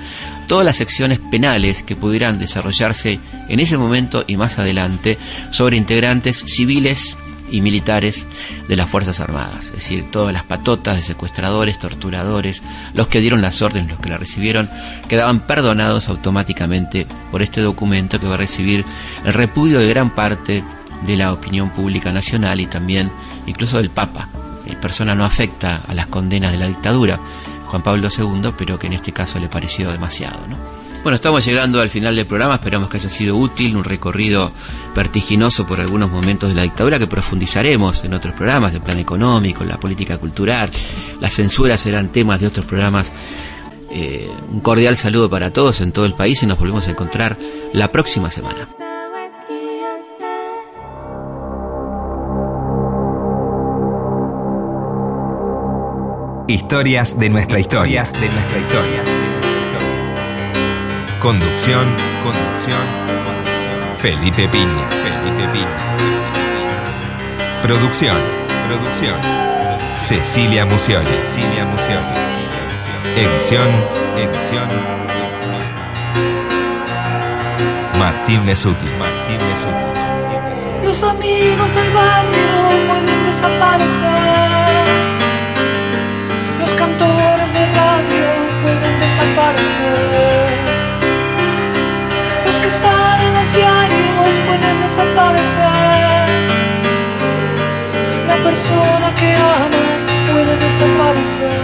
[0.49, 5.19] todas las secciones penales que pudieran desarrollarse en ese momento y más adelante
[5.51, 7.15] sobre integrantes civiles
[7.51, 8.25] y militares
[8.67, 13.41] de las Fuerzas Armadas, es decir, todas las patotas de secuestradores, torturadores, los que dieron
[13.41, 14.69] las órdenes, los que la recibieron,
[15.07, 18.83] quedaban perdonados automáticamente por este documento que va a recibir
[19.23, 20.63] el repudio de gran parte
[21.05, 23.11] de la opinión pública nacional y también
[23.45, 24.29] incluso del Papa,
[24.75, 27.19] persona no afecta a las condenas de la dictadura,
[27.69, 30.57] Juan Pablo II, pero que en este caso le pareció demasiado, ¿no?
[31.01, 34.51] Bueno, estamos llegando al final del programa, esperamos que haya sido útil, un recorrido
[34.93, 39.63] vertiginoso por algunos momentos de la dictadura que profundizaremos en otros programas, el plan económico,
[39.63, 40.69] la política cultural,
[41.21, 43.13] las censuras serán temas de otros programas.
[43.91, 47.37] Eh, un cordial saludo para todos en todo el país y nos volvemos a encontrar
[47.71, 48.67] la próxima semana.
[56.49, 58.03] Historias de nuestra historia.
[58.05, 59.03] de nuestra historia.
[61.19, 62.81] Conducción, conducción,
[63.23, 63.95] conducción.
[63.95, 65.95] Felipe Piña, Felipe Piña.
[67.61, 68.17] Producción.
[68.67, 69.21] Producción.
[69.95, 71.05] Cecilia Mucioni.
[71.05, 72.01] Cecilia Mucioni.
[73.15, 73.69] Edición.
[74.17, 74.69] Edición.
[77.99, 78.87] Martín Mesuti.
[78.97, 79.85] Martín Mesuti.
[80.83, 85.18] Los amigos del barrio pueden desaparecer.
[86.79, 88.27] Los cantores de radio
[88.61, 90.49] pueden desaparecer.
[92.45, 96.29] Los que están en los diarios pueden desaparecer.
[98.29, 101.59] La persona que amas puede desaparecer.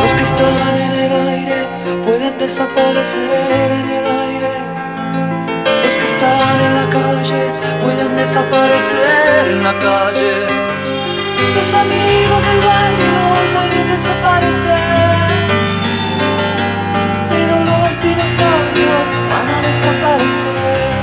[0.00, 1.68] Los que están en el aire
[2.02, 4.54] pueden desaparecer en el aire.
[5.84, 7.42] Los que están en la calle
[7.82, 10.69] pueden desaparecer en la calle
[11.54, 13.14] los amigos del barrio
[13.54, 15.48] pueden desaparecer,
[17.28, 20.99] pero los dinosaurios van a desaparecer.